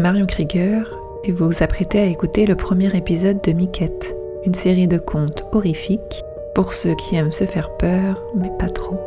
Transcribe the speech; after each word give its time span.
Marion 0.00 0.24
Krieger 0.24 0.98
et 1.24 1.32
vous 1.32 1.46
vous 1.46 1.62
apprêtez 1.62 2.00
à 2.00 2.06
écouter 2.06 2.46
le 2.46 2.54
premier 2.54 2.96
épisode 2.96 3.42
de 3.42 3.52
Miquette, 3.52 4.16
une 4.46 4.54
série 4.54 4.88
de 4.88 4.96
contes 4.96 5.44
horrifiques 5.52 6.24
pour 6.54 6.72
ceux 6.72 6.94
qui 6.94 7.16
aiment 7.16 7.32
se 7.32 7.44
faire 7.44 7.76
peur, 7.76 8.24
mais 8.34 8.50
pas 8.58 8.70
trop. 8.70 8.98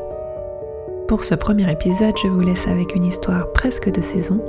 Pour 1.07 1.23
ce 1.23 1.33
premier 1.33 1.69
épisode, 1.71 2.15
je 2.21 2.27
vous 2.27 2.41
laisse 2.41 2.67
avec 2.67 2.95
une 2.95 3.05
histoire 3.05 3.51
presque 3.53 3.91
de 3.91 4.01
saison, 4.01 4.39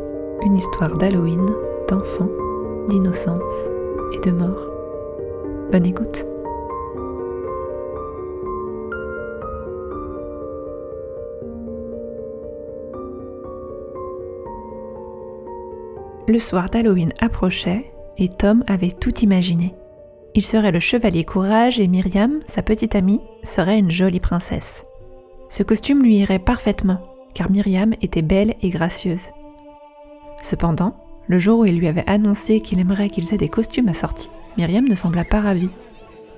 une 0.45 0.57
histoire 0.57 0.95
d'Halloween, 0.97 1.47
d'enfants, 1.89 2.31
d'innocence 2.89 3.71
et 4.13 4.29
de 4.29 4.31
mort. 4.31 4.69
Bonne 5.73 5.87
écoute 5.87 6.27
Le 16.27 16.39
soir 16.39 16.71
d'Halloween 16.71 17.13
approchait 17.21 17.93
et 18.17 18.31
Tom 18.31 18.65
avait 18.67 18.93
tout 18.93 19.15
imaginé. 19.19 19.75
Il 20.35 20.43
serait 20.43 20.73
le 20.73 20.81
chevalier 20.81 21.25
courage 21.25 21.79
et 21.79 21.87
Myriam, 21.87 22.41
sa 22.47 22.63
petite 22.63 22.95
amie, 22.95 23.21
serait 23.43 23.79
une 23.79 23.91
jolie 23.91 24.21
princesse. 24.21 24.87
Ce 25.51 25.63
costume 25.63 26.03
lui 26.03 26.17
irait 26.17 26.39
parfaitement, 26.39 27.01
car 27.35 27.51
Myriam 27.51 27.93
était 28.01 28.23
belle 28.23 28.55
et 28.63 28.71
gracieuse. 28.71 29.29
Cependant, 30.43 30.97
le 31.29 31.39
jour 31.39 31.59
où 31.59 31.65
il 31.67 31.79
lui 31.79 31.89
avait 31.89 32.09
annoncé 32.09 32.61
qu'il 32.61 32.81
aimerait 32.81 33.11
qu'ils 33.11 33.35
aient 33.35 33.39
des 33.39 33.51
costumes 33.51 33.89
assortis, 33.89 34.31
Myriam 34.57 34.89
ne 34.89 34.95
sembla 34.95 35.25
pas 35.25 35.43
ravie. 35.43 35.71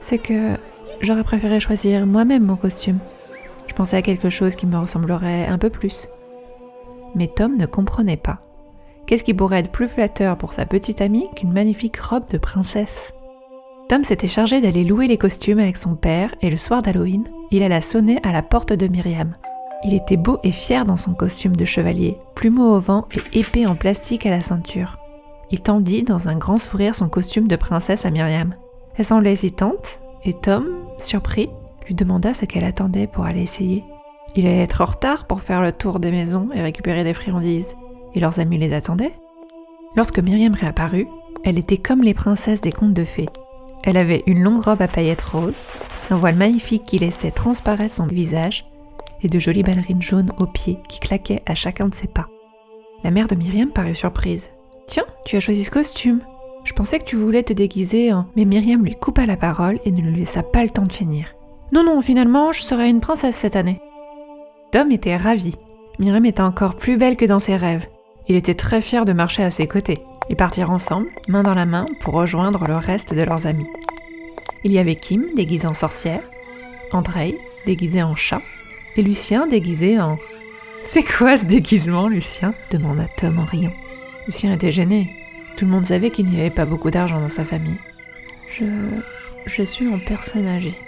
C'est 0.00 0.18
que 0.18 0.56
j'aurais 1.00 1.24
préféré 1.24 1.60
choisir 1.60 2.06
moi-même 2.06 2.44
mon 2.44 2.56
costume. 2.56 2.98
Je 3.68 3.74
pensais 3.74 3.98
à 3.98 4.02
quelque 4.02 4.30
chose 4.30 4.56
qui 4.56 4.66
me 4.66 4.78
ressemblerait 4.78 5.46
un 5.46 5.58
peu 5.58 5.70
plus. 5.70 6.08
Mais 7.14 7.28
Tom 7.28 7.56
ne 7.56 7.66
comprenait 7.66 8.16
pas. 8.16 8.45
Qu'est-ce 9.06 9.22
qui 9.22 9.34
pourrait 9.34 9.60
être 9.60 9.70
plus 9.70 9.86
flatteur 9.86 10.36
pour 10.36 10.52
sa 10.52 10.66
petite 10.66 11.00
amie 11.00 11.28
qu'une 11.36 11.52
magnifique 11.52 11.96
robe 11.96 12.28
de 12.28 12.38
princesse? 12.38 13.14
Tom 13.88 14.02
s'était 14.02 14.26
chargé 14.26 14.60
d'aller 14.60 14.82
louer 14.82 15.06
les 15.06 15.16
costumes 15.16 15.60
avec 15.60 15.76
son 15.76 15.94
père 15.94 16.34
et 16.42 16.50
le 16.50 16.56
soir 16.56 16.82
d'Halloween, 16.82 17.22
il 17.52 17.62
alla 17.62 17.80
sonner 17.80 18.18
à 18.24 18.32
la 18.32 18.42
porte 18.42 18.72
de 18.72 18.88
Myriam. 18.88 19.36
Il 19.84 19.94
était 19.94 20.16
beau 20.16 20.40
et 20.42 20.50
fier 20.50 20.84
dans 20.84 20.96
son 20.96 21.14
costume 21.14 21.54
de 21.54 21.64
chevalier, 21.64 22.18
plumeau 22.34 22.74
au 22.74 22.80
vent 22.80 23.06
et 23.14 23.38
épée 23.38 23.68
en 23.68 23.76
plastique 23.76 24.26
à 24.26 24.30
la 24.30 24.40
ceinture. 24.40 24.98
Il 25.52 25.60
tendit 25.60 26.02
dans 26.02 26.28
un 26.28 26.34
grand 26.34 26.58
sourire 26.58 26.96
son 26.96 27.08
costume 27.08 27.46
de 27.46 27.54
princesse 27.54 28.04
à 28.06 28.10
Myriam. 28.10 28.56
Elle 28.96 29.04
semblait 29.04 29.34
hésitante 29.34 30.00
et 30.24 30.32
Tom, 30.32 30.66
surpris, 30.98 31.48
lui 31.86 31.94
demanda 31.94 32.34
ce 32.34 32.44
qu'elle 32.44 32.64
attendait 32.64 33.06
pour 33.06 33.24
aller 33.24 33.42
essayer. 33.42 33.84
Il 34.34 34.48
allait 34.48 34.62
être 34.62 34.80
en 34.80 34.86
retard 34.86 35.28
pour 35.28 35.42
faire 35.42 35.62
le 35.62 35.70
tour 35.70 36.00
des 36.00 36.10
maisons 36.10 36.48
et 36.52 36.60
récupérer 36.60 37.04
des 37.04 37.14
friandises 37.14 37.76
et 38.16 38.20
leurs 38.20 38.40
amis 38.40 38.58
les 38.58 38.72
attendaient. 38.72 39.14
Lorsque 39.94 40.18
Myriam 40.18 40.54
réapparut, 40.54 41.06
elle 41.44 41.58
était 41.58 41.76
comme 41.76 42.02
les 42.02 42.14
princesses 42.14 42.60
des 42.60 42.72
contes 42.72 42.94
de 42.94 43.04
fées. 43.04 43.28
Elle 43.84 43.96
avait 43.96 44.24
une 44.26 44.42
longue 44.42 44.64
robe 44.64 44.82
à 44.82 44.88
paillettes 44.88 45.22
roses, 45.22 45.62
un 46.10 46.16
voile 46.16 46.34
magnifique 46.34 46.84
qui 46.84 46.98
laissait 46.98 47.30
transparaître 47.30 47.94
son 47.94 48.06
visage, 48.06 48.66
et 49.22 49.28
de 49.28 49.38
jolies 49.38 49.62
ballerines 49.62 50.02
jaunes 50.02 50.32
aux 50.38 50.46
pieds 50.46 50.78
qui 50.88 50.98
claquaient 50.98 51.42
à 51.46 51.54
chacun 51.54 51.88
de 51.88 51.94
ses 51.94 52.08
pas. 52.08 52.26
La 53.04 53.10
mère 53.10 53.28
de 53.28 53.34
Myriam 53.34 53.70
parut 53.70 53.94
surprise. 53.94 54.52
Tiens, 54.86 55.04
tu 55.24 55.36
as 55.36 55.40
choisi 55.40 55.64
ce 55.64 55.70
costume. 55.70 56.20
Je 56.64 56.72
pensais 56.72 56.98
que 56.98 57.04
tu 57.04 57.16
voulais 57.16 57.42
te 57.42 57.52
déguiser 57.52 58.12
en... 58.12 58.26
Mais 58.34 58.44
Myriam 58.44 58.84
lui 58.84 58.94
coupa 58.94 59.24
la 59.24 59.36
parole 59.36 59.78
et 59.84 59.92
ne 59.92 60.00
lui 60.00 60.16
laissa 60.20 60.42
pas 60.42 60.64
le 60.64 60.70
temps 60.70 60.82
de 60.82 60.92
finir. 60.92 61.28
Non, 61.72 61.84
non, 61.84 62.00
finalement, 62.00 62.52
je 62.52 62.62
serai 62.62 62.88
une 62.88 63.00
princesse 63.00 63.36
cette 63.36 63.56
année. 63.56 63.80
Tom 64.72 64.90
était 64.90 65.16
ravi. 65.16 65.54
Myriam 65.98 66.24
était 66.24 66.42
encore 66.42 66.76
plus 66.76 66.96
belle 66.96 67.16
que 67.16 67.24
dans 67.24 67.40
ses 67.40 67.56
rêves. 67.56 67.86
Il 68.28 68.36
était 68.36 68.54
très 68.54 68.80
fier 68.80 69.04
de 69.04 69.12
marcher 69.12 69.42
à 69.42 69.50
ses 69.50 69.68
côtés. 69.68 69.98
Ils 70.28 70.36
partirent 70.36 70.70
ensemble, 70.70 71.08
main 71.28 71.42
dans 71.42 71.54
la 71.54 71.66
main, 71.66 71.86
pour 72.00 72.14
rejoindre 72.14 72.66
le 72.66 72.76
reste 72.76 73.14
de 73.14 73.22
leurs 73.22 73.46
amis. 73.46 73.68
Il 74.64 74.72
y 74.72 74.78
avait 74.78 74.96
Kim, 74.96 75.26
déguisé 75.36 75.66
en 75.68 75.74
sorcière, 75.74 76.22
Andrei, 76.92 77.38
déguisé 77.66 78.02
en 78.02 78.16
chat, 78.16 78.42
et 78.96 79.02
Lucien, 79.02 79.46
déguisé 79.46 80.00
en... 80.00 80.18
C'est 80.84 81.04
quoi 81.04 81.36
ce 81.36 81.44
déguisement, 81.44 82.08
Lucien? 82.08 82.54
demanda 82.70 83.06
Tom 83.16 83.38
en 83.38 83.44
riant. 83.44 83.72
Lucien 84.26 84.52
était 84.52 84.72
gêné. 84.72 85.10
Tout 85.56 85.64
le 85.64 85.70
monde 85.70 85.86
savait 85.86 86.10
qu'il 86.10 86.26
n'y 86.26 86.40
avait 86.40 86.50
pas 86.50 86.66
beaucoup 86.66 86.90
d'argent 86.90 87.20
dans 87.20 87.28
sa 87.28 87.44
famille. 87.44 87.78
Je... 88.48 88.64
je 89.46 89.62
suis 89.62 89.88
en 89.88 89.98
personne 90.00 90.48
âgée. 90.48 90.78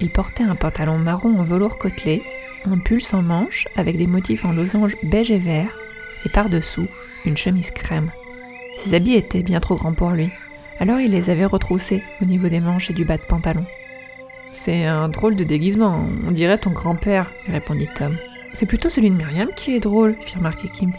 Il 0.00 0.10
portait 0.10 0.44
un 0.44 0.56
pantalon 0.56 0.98
marron 0.98 1.38
en 1.38 1.44
velours 1.44 1.78
côtelé, 1.78 2.22
un 2.64 2.78
pull 2.78 3.00
sans 3.00 3.22
manches 3.22 3.68
avec 3.76 3.96
des 3.96 4.06
motifs 4.06 4.44
en 4.44 4.52
losange 4.52 4.96
beige 5.04 5.30
et 5.30 5.38
vert, 5.38 5.76
et 6.24 6.28
par-dessous, 6.28 6.86
une 7.24 7.36
chemise 7.36 7.70
crème. 7.70 8.10
Ses 8.76 8.94
habits 8.94 9.14
étaient 9.14 9.42
bien 9.42 9.60
trop 9.60 9.76
grands 9.76 9.94
pour 9.94 10.10
lui, 10.10 10.30
alors 10.80 11.00
il 11.00 11.10
les 11.10 11.30
avait 11.30 11.44
retroussés 11.44 12.02
au 12.20 12.24
niveau 12.24 12.48
des 12.48 12.60
manches 12.60 12.90
et 12.90 12.94
du 12.94 13.04
bas 13.04 13.16
de 13.16 13.22
pantalon. 13.22 13.64
C'est 14.50 14.84
un 14.84 15.08
drôle 15.08 15.36
de 15.36 15.44
déguisement, 15.44 16.06
on 16.26 16.30
dirait 16.30 16.58
ton 16.58 16.70
grand-père, 16.70 17.30
répondit 17.46 17.88
Tom. 17.94 18.16
C'est 18.52 18.66
plutôt 18.66 18.90
celui 18.90 19.10
de 19.10 19.16
Myriam 19.16 19.48
qui 19.56 19.74
est 19.74 19.80
drôle, 19.80 20.16
fit 20.20 20.36
remarquer 20.36 20.68
Kim. 20.68 20.92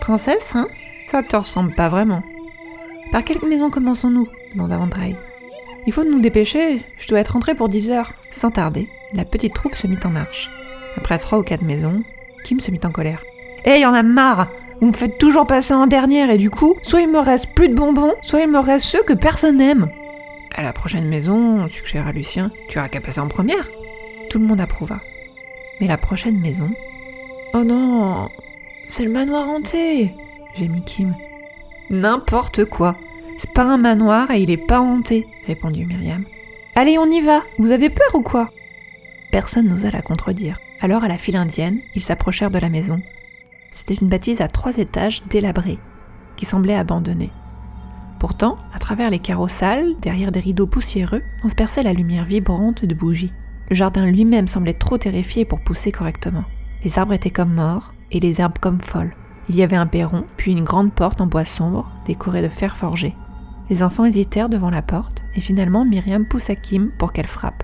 Princesse, 0.00 0.54
hein? 0.54 0.68
Ça 1.06 1.22
te 1.22 1.36
ressemble 1.36 1.74
pas 1.74 1.88
vraiment. 1.88 2.22
Par 3.12 3.24
quelle 3.24 3.38
maison 3.48 3.70
commençons-nous? 3.70 4.28
demanda 4.52 4.78
Andrei. 4.78 5.16
Il 5.86 5.92
faut 5.92 6.04
nous 6.04 6.20
dépêcher, 6.20 6.82
je 6.98 7.08
dois 7.08 7.20
être 7.20 7.32
rentrée 7.32 7.54
pour 7.54 7.70
10 7.70 7.90
heures. 7.90 8.12
Sans 8.30 8.50
tarder, 8.50 8.90
la 9.14 9.24
petite 9.24 9.54
troupe 9.54 9.74
se 9.74 9.86
mit 9.86 9.98
en 10.04 10.10
marche. 10.10 10.50
Après 10.96 11.18
trois 11.18 11.38
ou 11.38 11.42
quatre 11.42 11.62
maisons, 11.62 12.02
Kim 12.44 12.60
se 12.60 12.70
mit 12.70 12.80
en 12.84 12.90
colère. 12.90 13.22
Hé, 13.64 13.70
hey, 13.70 13.82
y 13.82 13.86
en 13.86 13.94
a 13.94 14.02
marre 14.02 14.48
vous 14.80 14.88
me 14.88 14.92
faites 14.92 15.18
toujours 15.18 15.46
passer 15.46 15.74
en 15.74 15.86
dernière 15.86 16.30
et 16.30 16.38
du 16.38 16.50
coup, 16.50 16.76
soit 16.82 17.00
il 17.00 17.10
me 17.10 17.18
reste 17.18 17.54
plus 17.54 17.68
de 17.68 17.74
bonbons, 17.74 18.14
soit 18.22 18.40
il 18.40 18.48
me 18.48 18.58
reste 18.58 18.86
ceux 18.86 19.02
que 19.02 19.12
personne 19.12 19.56
n'aime. 19.56 19.88
À 20.54 20.62
la 20.62 20.72
prochaine 20.72 21.08
maison, 21.08 21.68
suggéra 21.68 22.12
Lucien, 22.12 22.50
tu 22.68 22.78
auras 22.78 22.88
qu'à 22.88 23.00
passer 23.00 23.20
en 23.20 23.28
première. 23.28 23.68
Tout 24.30 24.38
le 24.38 24.44
monde 24.44 24.60
approuva. 24.60 25.00
Mais 25.80 25.86
la 25.88 25.98
prochaine 25.98 26.38
maison? 26.38 26.70
Oh 27.54 27.64
non, 27.64 28.28
c'est 28.86 29.04
le 29.04 29.10
manoir 29.10 29.48
hanté, 29.48 30.14
gémit 30.54 30.82
Kim. 30.82 31.14
N'importe 31.90 32.64
quoi. 32.64 32.96
C'est 33.36 33.52
pas 33.52 33.62
un 33.62 33.78
manoir 33.78 34.30
et 34.30 34.40
il 34.40 34.50
est 34.50 34.56
pas 34.56 34.80
hanté, 34.80 35.26
répondit 35.46 35.84
Myriam. 35.84 36.24
Allez, 36.74 36.98
on 36.98 37.06
y 37.06 37.20
va. 37.20 37.42
Vous 37.58 37.70
avez 37.70 37.90
peur 37.90 38.14
ou 38.14 38.22
quoi? 38.22 38.50
Personne 39.30 39.68
n'osa 39.68 39.90
la 39.90 40.02
contredire. 40.02 40.60
Alors, 40.80 41.04
à 41.04 41.08
la 41.08 41.18
file 41.18 41.36
indienne, 41.36 41.80
ils 41.94 42.02
s'approchèrent 42.02 42.50
de 42.50 42.58
la 42.58 42.68
maison 42.68 43.00
c'était 43.70 43.94
une 43.94 44.08
bâtisse 44.08 44.40
à 44.40 44.48
trois 44.48 44.78
étages 44.78 45.22
délabrée, 45.28 45.78
qui 46.36 46.44
semblait 46.44 46.74
abandonnée. 46.74 47.30
Pourtant, 48.18 48.58
à 48.74 48.78
travers 48.78 49.10
les 49.10 49.20
carreaux 49.20 49.48
derrière 50.00 50.32
des 50.32 50.40
rideaux 50.40 50.66
poussiéreux, 50.66 51.22
on 51.44 51.48
se 51.48 51.54
perçait 51.54 51.82
la 51.82 51.92
lumière 51.92 52.24
vibrante 52.24 52.84
de 52.84 52.94
bougies. 52.94 53.32
Le 53.70 53.76
jardin 53.76 54.06
lui-même 54.06 54.48
semblait 54.48 54.72
trop 54.72 54.98
terrifié 54.98 55.44
pour 55.44 55.60
pousser 55.60 55.92
correctement. 55.92 56.44
Les 56.84 56.98
arbres 56.98 57.12
étaient 57.12 57.30
comme 57.30 57.54
morts 57.54 57.92
et 58.10 58.20
les 58.20 58.40
herbes 58.40 58.58
comme 58.60 58.80
folles. 58.80 59.14
Il 59.48 59.56
y 59.56 59.62
avait 59.62 59.76
un 59.76 59.86
perron, 59.86 60.24
puis 60.36 60.52
une 60.52 60.64
grande 60.64 60.92
porte 60.92 61.20
en 61.20 61.26
bois 61.26 61.44
sombre, 61.44 61.90
décorée 62.06 62.42
de 62.42 62.48
fer 62.48 62.76
forgé. 62.76 63.14
Les 63.70 63.82
enfants 63.82 64.04
hésitèrent 64.04 64.48
devant 64.48 64.70
la 64.70 64.82
porte, 64.82 65.22
et 65.34 65.40
finalement 65.40 65.84
Myriam 65.84 66.26
poussa 66.26 66.54
Kim 66.54 66.90
pour 66.98 67.12
qu'elle 67.12 67.26
frappe. 67.26 67.62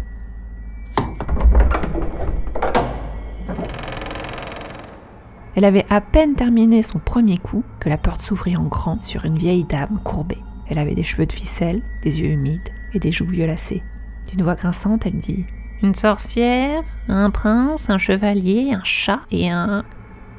Elle 5.56 5.65
avait 5.65 5.87
à 5.88 6.00
peine 6.00 6.34
terminé 6.34 6.82
son 6.82 6.98
premier 6.98 7.38
coup 7.38 7.62
que 7.78 7.88
la 7.88 7.97
porte 7.97 8.20
s'ouvrit 8.20 8.56
en 8.56 8.65
grand 8.65 9.03
sur 9.03 9.25
une 9.25 9.38
vieille 9.38 9.65
dame 9.65 10.00
courbée. 10.03 10.42
Elle 10.69 10.78
avait 10.78 10.94
des 10.94 11.04
cheveux 11.04 11.26
de 11.26 11.32
ficelle, 11.32 11.82
des 12.03 12.21
yeux 12.21 12.30
humides 12.30 12.71
et 12.92 12.98
des 12.98 13.12
joues 13.12 13.27
violacées. 13.27 13.83
D'une 14.30 14.42
voix 14.42 14.56
grinçante, 14.56 15.06
elle 15.06 15.18
dit 15.18 15.45
Une 15.83 15.95
sorcière, 15.95 16.83
un 17.09 17.30
prince, 17.30 17.89
un 17.89 17.98
chevalier, 17.98 18.72
un 18.72 18.83
chat 18.83 19.21
et 19.30 19.51
un. 19.51 19.84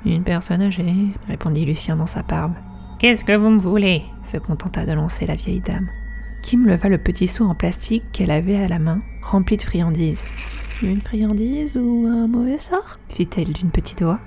Une 0.06 0.24
personne 0.24 0.62
âgée, 0.62 0.94
répondit 1.28 1.66
Lucien 1.66 1.96
dans 1.96 2.08
sa 2.08 2.22
barbe. 2.22 2.56
Qu'est-ce 3.00 3.26
que 3.26 3.36
vous 3.36 3.50
me 3.50 3.60
voulez? 3.60 4.04
se 4.24 4.38
contenta 4.38 4.86
de 4.86 4.94
lancer 4.94 5.26
la 5.26 5.36
vieille 5.36 5.62
dame. 5.62 5.88
Kim 6.42 6.68
leva 6.68 6.90
le 6.90 6.98
petit 6.98 7.28
seau 7.28 7.46
en 7.46 7.56
plastique 7.56 8.04
qu'elle 8.12 8.32
avait 8.32 8.58
à 8.58 8.68
la 8.68 8.80
main, 8.80 9.02
rempli 9.22 9.58
de 9.58 9.64
friandises. 9.64 10.26
Une 10.82 11.02
friandise 11.02 11.78
ou 11.78 12.06
un 12.08 12.28
mauvais 12.28 12.58
sort? 12.58 13.00
fit-elle 13.10 13.54
d'une 13.54 13.72
petite 13.72 14.04
voix. 14.04 14.20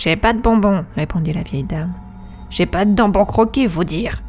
J'ai 0.00 0.16
pas 0.16 0.32
de 0.32 0.40
bonbons, 0.40 0.86
répondit 0.96 1.34
la 1.34 1.42
vieille 1.42 1.62
dame. 1.62 1.92
J'ai 2.48 2.64
pas 2.64 2.86
de 2.86 2.94
dents 2.94 3.12
pour 3.12 3.26
croquer, 3.26 3.66
vous 3.66 3.84
dire. 3.84 4.22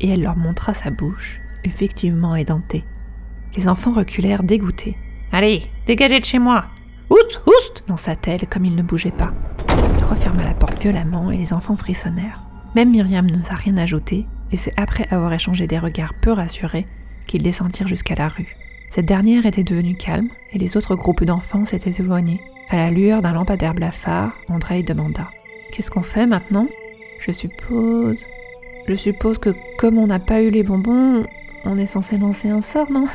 Et 0.00 0.10
elle 0.10 0.22
leur 0.22 0.36
montra 0.36 0.72
sa 0.72 0.90
bouche, 0.90 1.40
effectivement 1.64 2.36
édentée. 2.36 2.84
Les 3.56 3.66
enfants 3.66 3.90
reculèrent 3.90 4.44
dégoûtés. 4.44 4.96
Allez, 5.32 5.64
dégagez 5.84 6.20
de 6.20 6.24
chez 6.24 6.38
moi 6.38 6.66
Oust, 7.10 7.42
oust 7.44 7.82
lança-t-elle 7.88 8.46
comme 8.46 8.66
il 8.66 8.76
ne 8.76 8.84
bougeait 8.84 9.10
pas. 9.10 9.32
Elle 9.98 10.04
referma 10.04 10.44
la 10.44 10.54
porte 10.54 10.80
violemment 10.80 11.32
et 11.32 11.38
les 11.38 11.52
enfants 11.52 11.74
frissonnèrent. 11.74 12.44
Même 12.76 12.92
Myriam 12.92 13.28
n'osa 13.28 13.56
rien 13.56 13.76
ajouter, 13.78 14.26
et 14.52 14.56
c'est 14.56 14.78
après 14.78 15.08
avoir 15.10 15.32
échangé 15.32 15.66
des 15.66 15.80
regards 15.80 16.14
peu 16.14 16.30
rassurés 16.30 16.86
qu'ils 17.26 17.42
descendirent 17.42 17.88
jusqu'à 17.88 18.14
la 18.14 18.28
rue. 18.28 18.56
Cette 18.96 19.04
dernière 19.04 19.44
était 19.44 19.62
devenue 19.62 19.94
calme 19.94 20.30
et 20.54 20.58
les 20.58 20.78
autres 20.78 20.94
groupes 20.94 21.22
d'enfants 21.22 21.66
s'étaient 21.66 22.00
éloignés, 22.02 22.40
à 22.70 22.76
la 22.76 22.90
lueur 22.90 23.20
d'un 23.20 23.34
lampadaire 23.34 23.74
blafard, 23.74 24.32
Andrei 24.48 24.82
demanda 24.82 25.28
Qu'est-ce 25.70 25.90
qu'on 25.90 26.00
fait 26.00 26.26
maintenant? 26.26 26.66
Je 27.18 27.30
suppose. 27.30 28.26
Je 28.88 28.94
suppose 28.94 29.36
que 29.36 29.50
comme 29.76 29.98
on 29.98 30.06
n'a 30.06 30.18
pas 30.18 30.40
eu 30.40 30.48
les 30.48 30.62
bonbons, 30.62 31.26
on 31.66 31.76
est 31.76 31.84
censé 31.84 32.16
lancer 32.16 32.48
un 32.48 32.62
sort, 32.62 32.90
non? 32.90 33.06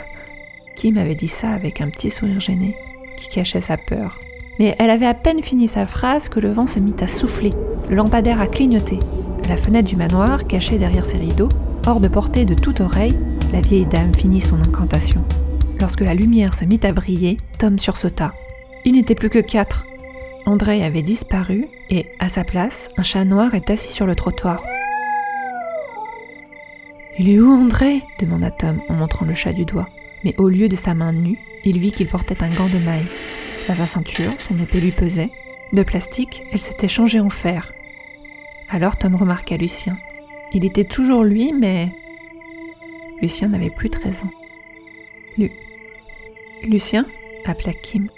Kim 0.76 1.00
avait 1.00 1.16
dit 1.16 1.28
ça 1.28 1.50
avec 1.50 1.82
un 1.82 1.90
petit 1.90 2.12
sourire 2.12 2.40
gêné, 2.40 2.76
qui 3.18 3.30
cachait 3.30 3.60
sa 3.60 3.78
peur. 3.78 4.20
Mais 4.60 4.76
elle 4.78 4.92
avait 4.92 5.08
à 5.08 5.16
peine 5.16 5.42
fini 5.42 5.68
sa 5.68 5.88
phrase 5.88 6.30
que 6.30 6.40
le 6.40 6.52
vent 6.52 6.68
se 6.68 6.78
mit 6.78 6.94
à 7.02 7.08
souffler, 7.08 7.54
le 7.90 7.96
lampadaire 7.96 8.40
a 8.40 8.46
clignoté. 8.46 9.00
À 9.44 9.48
la 9.48 9.58
fenêtre 9.58 9.90
du 9.90 9.96
manoir, 9.96 10.46
cachée 10.46 10.78
derrière 10.78 11.08
ses 11.08 11.18
rideaux, 11.18 11.50
hors 11.88 12.02
de 12.02 12.08
portée 12.08 12.46
de 12.46 12.54
toute 12.54 12.82
oreille, 12.82 13.18
la 13.52 13.62
vieille 13.62 13.88
dame 13.88 14.14
finit 14.14 14.42
son 14.42 14.62
incantation. 14.62 15.24
Lorsque 15.82 16.02
la 16.02 16.14
lumière 16.14 16.54
se 16.54 16.64
mit 16.64 16.80
à 16.84 16.94
briller, 16.94 17.38
Tom 17.58 17.80
sursauta. 17.80 18.36
Il 18.86 18.94
n'était 18.94 19.16
plus 19.16 19.32
que 19.32 19.40
quatre. 19.40 19.84
André 20.46 20.84
avait 20.84 21.02
disparu 21.02 21.66
et, 21.90 22.06
à 22.20 22.28
sa 22.28 22.44
place, 22.44 22.88
un 22.98 23.04
chat 23.04 23.26
noir 23.26 23.56
est 23.56 23.68
assis 23.72 23.92
sur 23.92 24.06
le 24.06 24.14
trottoir. 24.14 24.64
Il 27.18 27.30
est 27.30 27.40
où 27.40 27.52
André? 27.52 28.04
demanda 28.20 28.52
Tom 28.52 28.80
en 28.90 28.94
montrant 28.94 29.26
le 29.26 29.34
chat 29.34 29.54
du 29.54 29.66
doigt. 29.66 29.90
Mais 30.24 30.36
au 30.38 30.50
lieu 30.50 30.70
de 30.70 30.76
sa 30.76 30.94
main 30.94 31.14
nue, 31.14 31.40
il 31.66 31.80
vit 31.80 31.92
qu'il 31.92 32.08
portait 32.08 32.44
un 32.44 32.50
gant 32.50 32.70
de 32.70 32.78
maille. 32.86 33.08
À 33.68 33.74
sa 33.74 33.88
ceinture, 33.88 34.34
son 34.38 34.60
épée 34.60 34.82
lui 34.82 34.92
pesait. 34.92 35.32
De 35.74 35.82
plastique, 35.82 36.44
elle 36.52 36.60
s'était 36.60 36.88
changée 36.88 37.20
en 37.20 37.32
fer. 37.32 37.72
Alors 38.70 38.98
Tom 38.98 39.16
remarqua 39.16 39.58
Lucien. 39.58 39.98
Il 40.54 40.64
était 40.64 40.84
toujours 40.84 41.24
lui, 41.24 41.54
mais 41.54 41.92
Lucien 43.20 43.48
n'avait 43.48 43.72
plus 43.72 43.90
13 43.90 44.24
ans. 44.26 44.32
Lucien 46.64 47.06
appela 47.46 47.74
Kim. 47.74 48.10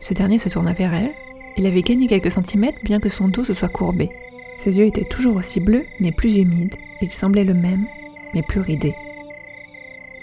Ce 0.00 0.14
dernier 0.14 0.38
se 0.38 0.48
tourna 0.48 0.72
vers 0.72 0.94
elle. 0.94 1.12
Il 1.56 1.66
avait 1.66 1.82
gagné 1.82 2.06
quelques 2.06 2.30
centimètres 2.30 2.78
bien 2.82 3.00
que 3.00 3.08
son 3.08 3.28
dos 3.28 3.44
se 3.44 3.54
soit 3.54 3.68
courbé. 3.68 4.10
Ses 4.58 4.78
yeux 4.78 4.84
étaient 4.84 5.04
toujours 5.04 5.36
aussi 5.36 5.60
bleus, 5.60 5.86
mais 6.00 6.12
plus 6.12 6.36
humides. 6.36 6.74
Il 7.00 7.12
semblait 7.12 7.44
le 7.44 7.54
même, 7.54 7.86
mais 8.34 8.42
plus 8.42 8.60
ridé. 8.60 8.94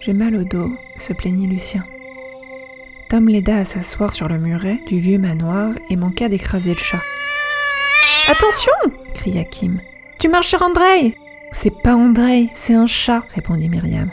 J'ai 0.02 0.14
mal 0.14 0.36
au 0.36 0.44
dos, 0.44 0.72
se 0.98 1.14
plaignit 1.14 1.48
Lucien. 1.48 1.84
Tom 3.10 3.28
l'aida 3.28 3.58
à 3.58 3.66
s'asseoir 3.66 4.14
sur 4.14 4.28
le 4.28 4.38
muret 4.38 4.80
du 4.88 5.00
vieux 5.00 5.18
manoir 5.18 5.74
et 5.90 5.96
manqua 5.96 6.28
d'écraser 6.28 6.72
le 6.72 6.80
chat. 6.80 7.02
Attention 8.28 8.72
cria 9.14 9.44
Kim. 9.44 9.82
Tu 10.20 10.28
marches 10.28 10.50
sur 10.50 10.62
André 10.62 11.16
C'est 11.52 11.82
pas 11.82 11.96
André, 11.96 12.50
c'est 12.56 12.74
un 12.74 12.88
chat, 12.88 13.24
répondit 13.34 13.70
Myriam. 13.70 14.12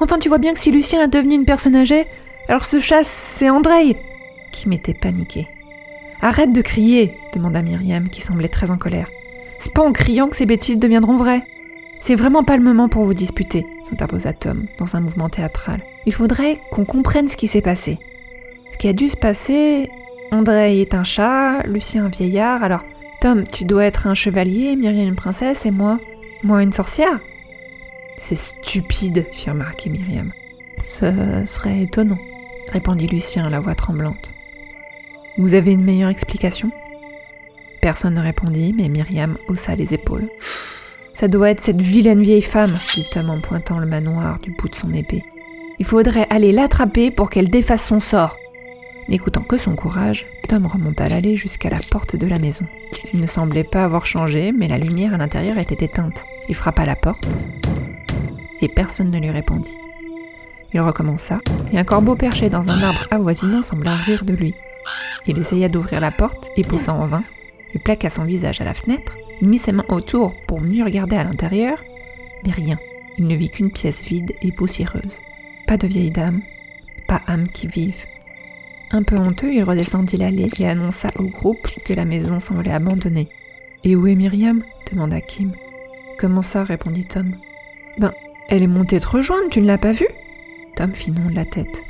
Enfin, 0.00 0.18
tu 0.18 0.28
vois 0.28 0.38
bien 0.38 0.54
que 0.54 0.58
si 0.58 0.70
Lucien 0.70 1.02
est 1.02 1.08
devenu 1.08 1.34
une 1.34 1.44
personne 1.44 1.76
âgée, 1.76 2.06
alors 2.50 2.64
ce 2.64 2.80
chat, 2.80 3.04
c'est 3.04 3.48
André 3.48 3.96
Kim 4.50 4.72
était 4.72 4.92
paniqué. 4.92 5.46
Arrête 6.20 6.52
de 6.52 6.60
crier 6.62 7.12
demanda 7.32 7.62
Myriam, 7.62 8.08
qui 8.08 8.20
semblait 8.20 8.48
très 8.48 8.72
en 8.72 8.76
colère. 8.76 9.08
C'est 9.60 9.72
pas 9.72 9.86
en 9.86 9.92
criant 9.92 10.26
que 10.26 10.34
ces 10.34 10.46
bêtises 10.46 10.80
deviendront 10.80 11.14
vraies. 11.14 11.44
C'est 12.00 12.16
vraiment 12.16 12.42
pas 12.42 12.56
le 12.56 12.64
moment 12.64 12.88
pour 12.88 13.04
vous 13.04 13.14
disputer, 13.14 13.64
s'interposa 13.84 14.32
Tom, 14.32 14.66
dans 14.78 14.96
un 14.96 15.00
mouvement 15.00 15.28
théâtral. 15.28 15.84
Il 16.06 16.12
faudrait 16.12 16.60
qu'on 16.72 16.84
comprenne 16.84 17.28
ce 17.28 17.36
qui 17.36 17.46
s'est 17.46 17.60
passé. 17.60 18.00
Ce 18.72 18.78
qui 18.78 18.88
a 18.88 18.94
dû 18.94 19.08
se 19.08 19.16
passer, 19.16 19.88
André 20.32 20.80
est 20.80 20.94
un 20.94 21.04
chat, 21.04 21.62
Lucien 21.68 22.06
un 22.06 22.08
vieillard, 22.08 22.64
alors 22.64 22.82
Tom, 23.20 23.44
tu 23.44 23.64
dois 23.64 23.84
être 23.84 24.08
un 24.08 24.14
chevalier, 24.14 24.74
Myriam 24.74 25.06
une 25.06 25.14
princesse 25.14 25.66
et 25.66 25.70
moi, 25.70 26.00
moi 26.42 26.64
une 26.64 26.72
sorcière 26.72 27.20
C'est 28.16 28.34
stupide, 28.34 29.24
fit 29.30 29.50
remarquer 29.50 29.88
Myriam. 29.88 30.32
Ce 30.82 31.44
serait 31.46 31.82
étonnant, 31.82 32.18
répondit 32.72 33.06
Lucien, 33.06 33.48
la 33.48 33.60
voix 33.60 33.74
tremblante. 33.74 34.32
Vous 35.38 35.54
avez 35.54 35.72
une 35.72 35.84
meilleure 35.84 36.10
explication? 36.10 36.70
Personne 37.80 38.14
ne 38.14 38.20
répondit, 38.20 38.74
mais 38.76 38.88
Myriam 38.88 39.38
haussa 39.48 39.74
les 39.74 39.94
épaules. 39.94 40.28
Ça 41.14 41.28
doit 41.28 41.50
être 41.50 41.60
cette 41.60 41.80
vilaine 41.80 42.22
vieille 42.22 42.42
femme, 42.42 42.76
dit 42.94 43.06
Tom 43.10 43.30
en 43.30 43.40
pointant 43.40 43.78
le 43.78 43.86
manoir 43.86 44.38
du 44.40 44.50
bout 44.52 44.68
de 44.68 44.74
son 44.74 44.92
épée. 44.92 45.24
Il 45.78 45.86
faudrait 45.86 46.26
aller 46.30 46.52
l'attraper 46.52 47.10
pour 47.10 47.30
qu'elle 47.30 47.48
défasse 47.48 47.86
son 47.86 48.00
sort. 48.00 48.36
N'écoutant 49.08 49.42
que 49.42 49.56
son 49.56 49.74
courage, 49.74 50.26
Tom 50.48 50.66
remonta 50.66 51.08
l'allée 51.08 51.36
jusqu'à 51.36 51.70
la 51.70 51.80
porte 51.90 52.16
de 52.16 52.26
la 52.26 52.38
maison. 52.38 52.66
Il 53.12 53.20
ne 53.20 53.26
semblait 53.26 53.64
pas 53.64 53.84
avoir 53.84 54.06
changé, 54.06 54.52
mais 54.52 54.68
la 54.68 54.78
lumière 54.78 55.14
à 55.14 55.18
l'intérieur 55.18 55.58
était 55.58 55.84
éteinte. 55.84 56.24
Il 56.48 56.54
frappa 56.54 56.84
la 56.84 56.96
porte 56.96 57.26
et 58.60 58.68
personne 58.68 59.10
ne 59.10 59.18
lui 59.18 59.30
répondit. 59.30 59.76
Il 60.72 60.80
recommença, 60.80 61.40
et 61.72 61.78
un 61.78 61.84
corbeau 61.84 62.14
perché 62.14 62.48
dans 62.48 62.70
un 62.70 62.82
arbre 62.82 63.06
avoisinant 63.10 63.62
sembla 63.62 63.96
rire 63.96 64.24
de 64.24 64.34
lui. 64.34 64.54
Il 65.26 65.38
essaya 65.38 65.68
d'ouvrir 65.68 66.00
la 66.00 66.10
porte 66.10 66.48
et 66.56 66.62
poussa 66.62 66.94
en 66.94 67.06
vain. 67.06 67.24
Il 67.74 67.80
plaqua 67.80 68.10
son 68.10 68.24
visage 68.24 68.60
à 68.60 68.64
la 68.64 68.74
fenêtre 68.74 69.14
mit 69.42 69.58
ses 69.58 69.72
mains 69.72 69.84
autour 69.88 70.34
pour 70.46 70.60
mieux 70.60 70.84
regarder 70.84 71.16
à 71.16 71.24
l'intérieur, 71.24 71.82
mais 72.44 72.52
rien. 72.52 72.78
Il 73.18 73.26
ne 73.26 73.34
vit 73.34 73.50
qu'une 73.50 73.70
pièce 73.70 74.04
vide 74.06 74.32
et 74.42 74.52
poussiéreuse. 74.52 75.20
Pas 75.66 75.76
de 75.76 75.86
vieille 75.86 76.10
dame, 76.10 76.40
pas 77.06 77.22
âme 77.26 77.48
qui 77.48 77.66
vive. 77.66 78.04
Un 78.92 79.02
peu 79.02 79.16
honteux, 79.16 79.52
il 79.52 79.62
redescendit 79.62 80.16
l'allée 80.16 80.50
et 80.58 80.68
annonça 80.68 81.08
au 81.18 81.24
groupe 81.24 81.68
que 81.84 81.94
la 81.94 82.04
maison 82.04 82.40
semblait 82.40 82.72
abandonnée. 82.72 83.28
Et 83.84 83.94
où 83.96 84.06
est 84.06 84.16
Myriam? 84.16 84.62
demanda 84.90 85.20
Kim. 85.20 85.52
Comment 86.18 86.42
ça? 86.42 86.64
répondit 86.64 87.04
Tom. 87.04 87.34
Ben, 87.98 88.12
elle 88.48 88.62
est 88.62 88.68
montée 88.68 89.00
te 89.00 89.08
rejoindre, 89.08 89.48
tu 89.50 89.60
ne 89.60 89.66
l'as 89.66 89.78
pas 89.78 89.92
vue? 89.92 90.08
Tom 90.80 90.92
la 91.34 91.44
tête. 91.44 91.82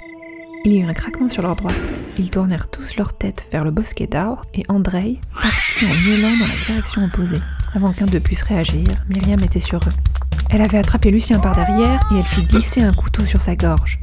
Il 0.65 0.73
y 0.73 0.79
eut 0.79 0.85
un 0.85 0.93
craquement 0.93 1.29
sur 1.29 1.45
leur 1.45 1.55
droite. 1.55 1.79
Ils 2.19 2.29
tournèrent 2.29 2.69
tous 2.69 2.97
leur 2.97 3.13
tête 3.17 3.47
vers 3.53 3.63
le 3.63 3.71
bosquet 3.71 4.09
d'arbres 4.09 4.43
et 4.53 4.65
Andrei 4.69 5.21
partit 5.33 5.87
en 5.87 6.11
miaulant 6.11 6.37
dans 6.37 6.47
la 6.47 6.67
direction 6.67 7.05
opposée. 7.05 7.39
Avant 7.73 7.93
qu'un 7.93 8.07
d'eux 8.07 8.19
puisse 8.19 8.43
réagir, 8.43 8.89
Myriam 9.09 9.39
était 9.45 9.61
sur 9.61 9.79
eux. 9.79 9.93
Elle 10.51 10.63
avait 10.63 10.79
attrapé 10.79 11.13
Lucien 11.13 11.39
par 11.39 11.55
derrière 11.55 12.01
et 12.11 12.17
elle 12.19 12.25
fit 12.25 12.43
glisser 12.43 12.83
un 12.83 12.93
couteau 12.93 13.25
sur 13.25 13.41
sa 13.41 13.55
gorge. 13.55 14.01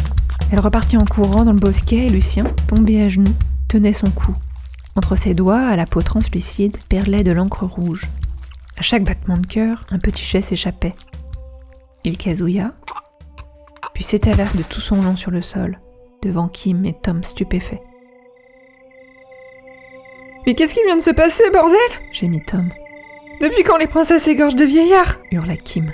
Elle 0.53 0.61
repartit 0.61 0.95
en 0.95 1.03
courant 1.03 1.43
dans 1.43 1.51
le 1.51 1.59
bosquet 1.59 2.05
et 2.05 2.09
Lucien, 2.09 2.45
tombé 2.67 3.01
à 3.01 3.09
genoux, 3.09 3.35
tenait 3.67 3.91
son 3.91 4.09
cou. 4.09 4.33
Entre 4.95 5.17
ses 5.17 5.33
doigts, 5.33 5.67
à 5.67 5.75
la 5.75 5.85
peau 5.85 6.01
translucide, 6.01 6.77
perlait 6.87 7.25
de 7.25 7.33
l'encre 7.33 7.65
rouge. 7.65 8.07
À 8.77 8.83
chaque 8.83 9.03
battement 9.03 9.37
de 9.37 9.47
cœur, 9.47 9.81
un 9.91 9.99
petit 9.99 10.23
jet 10.23 10.41
s'échappait. 10.41 10.93
Il 12.05 12.17
casouilla, 12.17 12.71
puis 13.97 14.03
s'étala 14.03 14.45
de 14.53 14.61
tout 14.61 14.79
son 14.79 15.01
long 15.01 15.15
sur 15.15 15.31
le 15.31 15.41
sol 15.41 15.79
devant 16.21 16.49
Kim 16.49 16.85
et 16.85 16.93
Tom 17.01 17.23
stupéfaits. 17.23 17.81
Mais 20.45 20.53
qu'est-ce 20.53 20.75
qui 20.75 20.83
vient 20.85 20.97
de 20.97 21.01
se 21.01 21.09
passer, 21.09 21.49
bordel? 21.51 21.79
Gémit 22.11 22.45
Tom. 22.45 22.69
Depuis 23.41 23.63
quand 23.63 23.77
les 23.77 23.87
princesses 23.87 24.27
égorgent 24.27 24.55
des 24.55 24.67
vieillards? 24.67 25.19
hurla 25.31 25.55
Kim. 25.55 25.91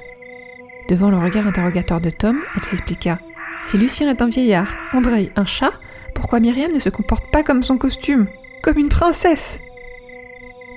Devant 0.89 1.11
le 1.11 1.17
regard 1.17 1.47
interrogateur 1.47 2.01
de 2.01 2.09
Tom, 2.09 2.41
elle 2.57 2.65
s'expliqua. 2.65 3.19
Si 3.61 3.77
Lucien 3.77 4.09
est 4.09 4.21
un 4.21 4.27
vieillard, 4.27 4.75
André 4.91 5.31
un 5.37 5.45
chat, 5.45 5.71
pourquoi 6.13 6.41
Myriam 6.41 6.73
ne 6.73 6.79
se 6.79 6.89
comporte 6.89 7.31
pas 7.31 7.41
comme 7.41 7.63
son 7.63 7.77
costume? 7.77 8.27
Comme 8.63 8.79
une 8.79 8.89
princesse 8.89 9.61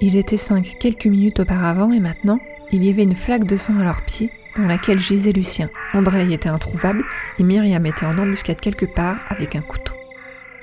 Ils 0.01 0.17
étaient 0.17 0.37
cinq 0.37 0.77
quelques 0.79 1.07
minutes 1.07 1.41
auparavant 1.41 1.91
et 1.91 1.99
maintenant, 1.99 2.39
il 2.71 2.85
y 2.85 2.91
avait 2.91 3.03
une 3.03 3.17
flaque 3.17 3.47
de 3.47 3.57
sang 3.57 3.81
à 3.81 3.83
leurs 3.83 4.03
pieds 4.03 4.31
dans 4.57 4.67
laquelle 4.67 4.99
gisait 4.99 5.33
Lucien. 5.33 5.69
André 5.95 6.33
était 6.33 6.49
introuvable 6.49 7.05
et 7.39 7.43
Myriam 7.43 7.85
était 7.87 8.07
en 8.07 8.19
embuscade 8.19 8.61
quelque 8.61 8.87
part 8.87 9.19
avec 9.29 9.57
un 9.57 9.63
couteau. 9.63 9.95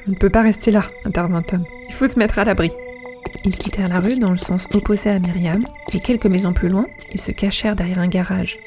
On 0.08 0.12
ne 0.12 0.16
peut 0.16 0.30
pas 0.30 0.42
rester 0.42 0.72
là, 0.72 0.84
intervint 1.06 1.42
Tom. 1.42 1.64
Il 1.88 1.94
faut 1.94 2.08
se 2.08 2.20
mettre 2.20 2.40
à 2.40 2.44
l'abri. 2.44 2.72
Ils 3.46 3.56
quittèrent 3.56 3.88
la 3.88 4.00
rue 4.00 4.20
dans 4.20 4.32
le 4.32 4.38
sens 4.38 4.68
opposé 4.74 5.10
à 5.10 5.20
Myriam 5.20 5.64
et 5.94 6.00
quelques 6.00 6.26
maisons 6.26 6.54
plus 6.54 6.70
loin, 6.70 6.86
ils 7.12 7.22
se 7.22 7.32
cachèrent 7.32 7.76
derrière 7.76 8.00
un 8.00 8.08
garage. 8.08 8.60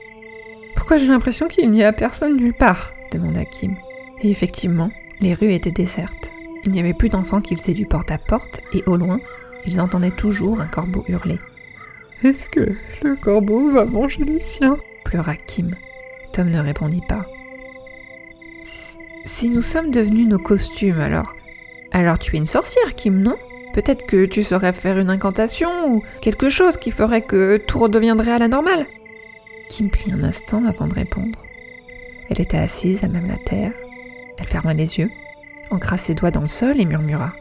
Pourquoi 0.75 0.97
j'ai 0.97 1.07
l'impression 1.07 1.49
qu'il 1.49 1.71
n'y 1.71 1.85
a 1.85 1.93
personne 1.93 2.37
nulle 2.37 2.55
part? 2.55 2.93
demanda 3.13 3.45
Kim. 3.45 3.77
Et 4.23 4.31
effectivement, 4.31 4.91
les 5.21 5.35
rues 5.35 5.53
étaient 5.53 5.71
désertes. 5.71 6.31
Il 6.65 6.73
n'y 6.73 6.81
avait 6.81 6.95
plus 6.95 7.09
d'enfants 7.09 7.41
qui 7.41 7.57
faisaient 7.57 7.75
du 7.75 7.87
porte-à-porte 7.87 8.61
et 8.73 8.83
au 8.87 8.97
loin, 8.97 9.21
ils 9.67 9.81
entendaient 9.81 10.11
toujours 10.11 10.61
un 10.61 10.67
corbeau 10.67 11.05
hurler. 11.09 11.39
Est-ce 12.23 12.49
que 12.49 12.75
le 13.03 13.17
corbeau 13.17 13.71
va 13.71 13.85
manger 13.85 14.25
Lucien? 14.25 14.79
Pleura 15.07 15.37
Kim. 15.37 15.75
Tom 16.33 16.51
ne 16.51 16.59
répondit 16.59 17.03
pas. 17.09 17.27
Si 19.25 19.49
nous 19.49 19.63
sommes 19.63 19.91
devenus 19.91 20.27
nos 20.27 20.39
costumes 20.39 21.01
alors? 21.01 21.33
Alors 21.93 22.19
tu 22.19 22.35
es 22.35 22.39
une 22.39 22.47
sorcière, 22.47 22.95
Kim, 22.95 23.23
non? 23.23 23.37
Peut-être 23.73 24.07
que 24.07 24.27
tu 24.27 24.43
saurais 24.43 24.73
faire 24.73 24.99
une 24.99 25.11
incantation 25.11 25.71
ou 25.89 26.03
quelque 26.21 26.49
chose 26.49 26.77
qui 26.77 26.91
ferait 26.91 27.23
que 27.23 27.57
tout 27.57 27.79
redeviendrait 27.79 28.33
à 28.33 28.39
la 28.39 28.49
normale. 28.49 28.87
Kim 29.69 29.91
prit 29.91 30.13
un 30.13 30.23
instant 30.23 30.65
avant 30.65 30.89
de 30.89 30.95
répondre. 30.95 31.39
Elle 32.29 32.41
était 32.41 32.59
assise 32.59 33.05
à 33.05 33.09
même 33.09 33.29
la 33.29 33.37
terre. 33.37 33.73
Elle 34.39 34.47
ferma 34.47 34.75
les 34.75 34.99
yeux, 34.99 35.11
ancra 35.71 35.97
ses 35.97 36.15
doigts 36.15 36.31
dans 36.31 36.41
le 36.41 36.47
sol 36.47 36.81
et 36.81 36.85
murmura. 36.85 37.33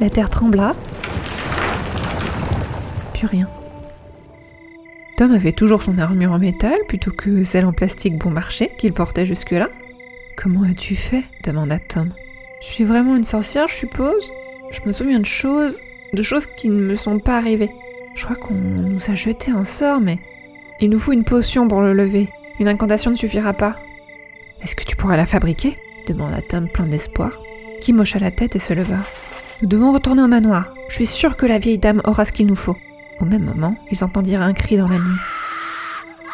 La 0.00 0.10
terre 0.10 0.28
trembla, 0.28 0.72
rien. 3.26 3.48
Tom 5.16 5.32
avait 5.32 5.52
toujours 5.52 5.82
son 5.82 5.98
armure 5.98 6.32
en 6.32 6.38
métal 6.38 6.78
plutôt 6.88 7.12
que 7.12 7.44
celle 7.44 7.66
en 7.66 7.72
plastique 7.72 8.18
bon 8.18 8.30
marché 8.30 8.72
qu'il 8.78 8.92
portait 8.92 9.26
jusque-là. 9.26 9.68
Comment 10.36 10.64
as-tu 10.64 10.96
fait? 10.96 11.22
demanda 11.44 11.78
Tom. 11.78 12.12
Je 12.60 12.66
suis 12.66 12.84
vraiment 12.84 13.14
une 13.16 13.24
sorcière, 13.24 13.68
je 13.68 13.74
suppose. 13.74 14.32
Je 14.72 14.80
me 14.86 14.92
souviens 14.92 15.20
de 15.20 15.26
choses, 15.26 15.78
de 16.12 16.22
choses 16.22 16.46
qui 16.46 16.68
ne 16.68 16.80
me 16.80 16.94
sont 16.96 17.20
pas 17.20 17.36
arrivées. 17.36 17.70
Je 18.16 18.24
crois 18.24 18.36
qu'on 18.36 18.54
nous 18.54 19.00
a 19.08 19.14
jeté 19.14 19.52
un 19.52 19.64
sort, 19.64 20.00
mais 20.00 20.18
il 20.80 20.90
nous 20.90 20.98
faut 20.98 21.12
une 21.12 21.24
potion 21.24 21.68
pour 21.68 21.80
le 21.80 21.92
lever. 21.92 22.28
Une 22.58 22.68
incantation 22.68 23.10
ne 23.10 23.16
suffira 23.16 23.52
pas. 23.52 23.76
Est-ce 24.62 24.74
que 24.74 24.84
tu 24.84 24.96
pourrais 24.96 25.16
la 25.16 25.26
fabriquer? 25.26 25.76
demanda 26.08 26.42
Tom 26.42 26.68
plein 26.68 26.86
d'espoir. 26.86 27.40
Kim 27.80 28.00
hocha 28.00 28.18
la 28.18 28.30
tête 28.30 28.56
et 28.56 28.60
se 28.60 28.72
leva. 28.72 28.98
Nous 29.62 29.68
devons 29.68 29.92
retourner 29.92 30.22
au 30.22 30.26
manoir. 30.28 30.74
Je 30.88 30.96
suis 30.96 31.06
sûre 31.06 31.36
que 31.36 31.46
la 31.46 31.58
vieille 31.58 31.78
dame 31.78 32.02
aura 32.04 32.24
ce 32.24 32.32
qu'il 32.32 32.46
nous 32.46 32.54
faut. 32.54 32.76
Au 33.20 33.24
même 33.24 33.44
moment, 33.44 33.76
ils 33.90 34.04
entendirent 34.04 34.42
un 34.42 34.52
cri 34.52 34.76
dans 34.76 34.88
la 34.88 34.98
nuit. 34.98 35.20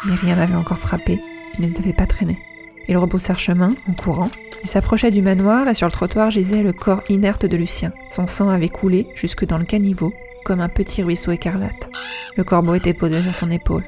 Myriam 0.05 0.39
avait 0.39 0.55
encore 0.55 0.79
frappé. 0.79 1.19
Il 1.57 1.67
ne 1.67 1.73
devait 1.73 1.93
pas 1.93 2.05
traîner. 2.07 2.37
Ils 2.87 2.97
rebroussèrent 2.97 3.39
chemin 3.39 3.69
en 3.87 3.93
courant. 3.93 4.29
Ils 4.63 4.69
s'approchaient 4.69 5.11
du 5.11 5.21
manoir 5.21 5.67
et 5.67 5.73
sur 5.73 5.87
le 5.87 5.91
trottoir 5.91 6.31
gisait 6.31 6.63
le 6.63 6.73
corps 6.73 7.03
inerte 7.09 7.45
de 7.45 7.57
Lucien. 7.57 7.91
Son 8.09 8.27
sang 8.27 8.49
avait 8.49 8.69
coulé 8.69 9.07
jusque 9.15 9.45
dans 9.45 9.57
le 9.57 9.65
caniveau, 9.65 10.13
comme 10.43 10.59
un 10.59 10.69
petit 10.69 11.03
ruisseau 11.03 11.31
écarlate. 11.31 11.89
Le 12.35 12.43
corbeau 12.43 12.75
était 12.75 12.93
posé 12.93 13.21
sur 13.21 13.35
son 13.35 13.51
épaule. 13.51 13.83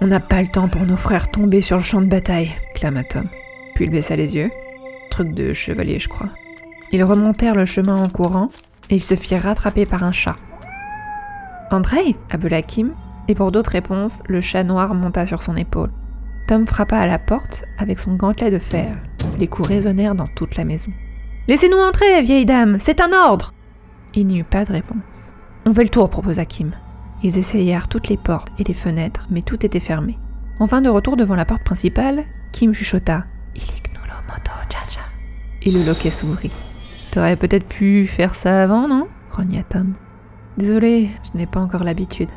On 0.00 0.06
n'a 0.06 0.20
pas 0.20 0.42
le 0.42 0.48
temps 0.48 0.68
pour 0.68 0.82
nos 0.82 0.96
frères 0.96 1.30
tombés 1.30 1.60
sur 1.60 1.76
le 1.76 1.82
champ 1.82 2.02
de 2.02 2.06
bataille, 2.06 2.50
clama 2.74 3.04
Tom. 3.04 3.28
Puis 3.74 3.86
il 3.86 3.90
baissa 3.90 4.16
les 4.16 4.36
yeux. 4.36 4.50
Truc 5.10 5.32
de 5.32 5.52
chevalier, 5.52 5.98
je 5.98 6.08
crois. 6.08 6.30
Ils 6.92 7.04
remontèrent 7.04 7.54
le 7.54 7.64
chemin 7.64 7.96
en 7.96 8.08
courant 8.08 8.50
et 8.90 8.96
ils 8.96 9.02
se 9.02 9.16
firent 9.16 9.42
rattraper 9.42 9.86
par 9.86 10.04
un 10.04 10.12
chat. 10.12 10.36
André 11.70 12.16
appela 12.30 12.62
Kim, 12.62 12.92
et 13.28 13.34
pour 13.34 13.50
d'autres 13.50 13.72
réponses, 13.72 14.22
le 14.28 14.40
chat 14.40 14.62
noir 14.62 14.94
monta 14.94 15.26
sur 15.26 15.42
son 15.42 15.56
épaule. 15.56 15.90
Tom 16.46 16.66
frappa 16.66 16.98
à 16.98 17.06
la 17.06 17.18
porte 17.18 17.64
avec 17.76 17.98
son 17.98 18.14
gantelet 18.14 18.50
de 18.50 18.58
fer. 18.58 18.96
Les 19.38 19.48
coups 19.48 19.68
résonnèrent 19.68 20.14
dans 20.14 20.28
toute 20.28 20.56
la 20.56 20.64
maison. 20.64 20.92
Laissez-nous 21.48 21.78
entrer, 21.78 22.22
vieille 22.22 22.46
dame, 22.46 22.76
c'est 22.78 23.00
un 23.00 23.12
ordre 23.12 23.52
Il 24.14 24.28
n'y 24.28 24.40
eut 24.40 24.44
pas 24.44 24.64
de 24.64 24.72
réponse. 24.72 25.34
On 25.64 25.74
fait 25.74 25.82
le 25.82 25.88
tour, 25.88 26.08
proposa 26.08 26.44
Kim. 26.44 26.70
Ils 27.22 27.38
essayèrent 27.38 27.88
toutes 27.88 28.08
les 28.08 28.16
portes 28.16 28.52
et 28.60 28.64
les 28.64 28.74
fenêtres, 28.74 29.26
mais 29.30 29.42
tout 29.42 29.66
était 29.66 29.80
fermé. 29.80 30.18
Enfin, 30.60 30.80
de 30.80 30.88
retour 30.88 31.16
devant 31.16 31.34
la 31.34 31.44
porte 31.44 31.64
principale, 31.64 32.24
Kim 32.52 32.72
chuchota 32.72 33.24
Et 35.62 35.70
le 35.72 35.84
loquet 35.84 36.10
s'ouvrit. 36.10 36.52
T'aurais 37.10 37.36
peut-être 37.36 37.66
pu 37.66 38.06
faire 38.06 38.34
ça 38.36 38.62
avant, 38.62 38.86
non? 38.86 39.08
grogna 39.30 39.64
Tom. 39.64 39.94
Désolé, 40.58 41.10
je 41.22 41.38
n'ai 41.38 41.46
pas 41.46 41.60
encore 41.60 41.84
l'habitude. 41.84 42.30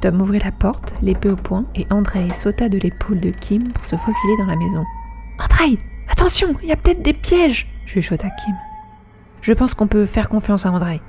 Tom 0.00 0.20
ouvrit 0.20 0.38
la 0.38 0.52
porte, 0.52 0.94
l'épée 1.02 1.28
au 1.28 1.36
poing, 1.36 1.66
et 1.74 1.86
Andrei 1.90 2.32
sauta 2.32 2.68
de 2.68 2.78
l'épaule 2.78 3.20
de 3.20 3.30
Kim 3.30 3.72
pour 3.72 3.84
se 3.84 3.96
faufiler 3.96 4.36
dans 4.38 4.46
la 4.46 4.56
maison. 4.56 4.84
Andrei 5.38 5.76
Attention, 6.10 6.54
il 6.62 6.68
y 6.68 6.72
a 6.72 6.76
peut-être 6.76 7.02
des 7.02 7.12
pièges 7.12 7.66
chuchota 7.84 8.28
Kim. 8.30 8.54
Je 9.42 9.52
pense 9.52 9.74
qu'on 9.74 9.86
peut 9.86 10.06
faire 10.06 10.28
confiance 10.28 10.64
à 10.64 10.72
Andrei. 10.72 11.00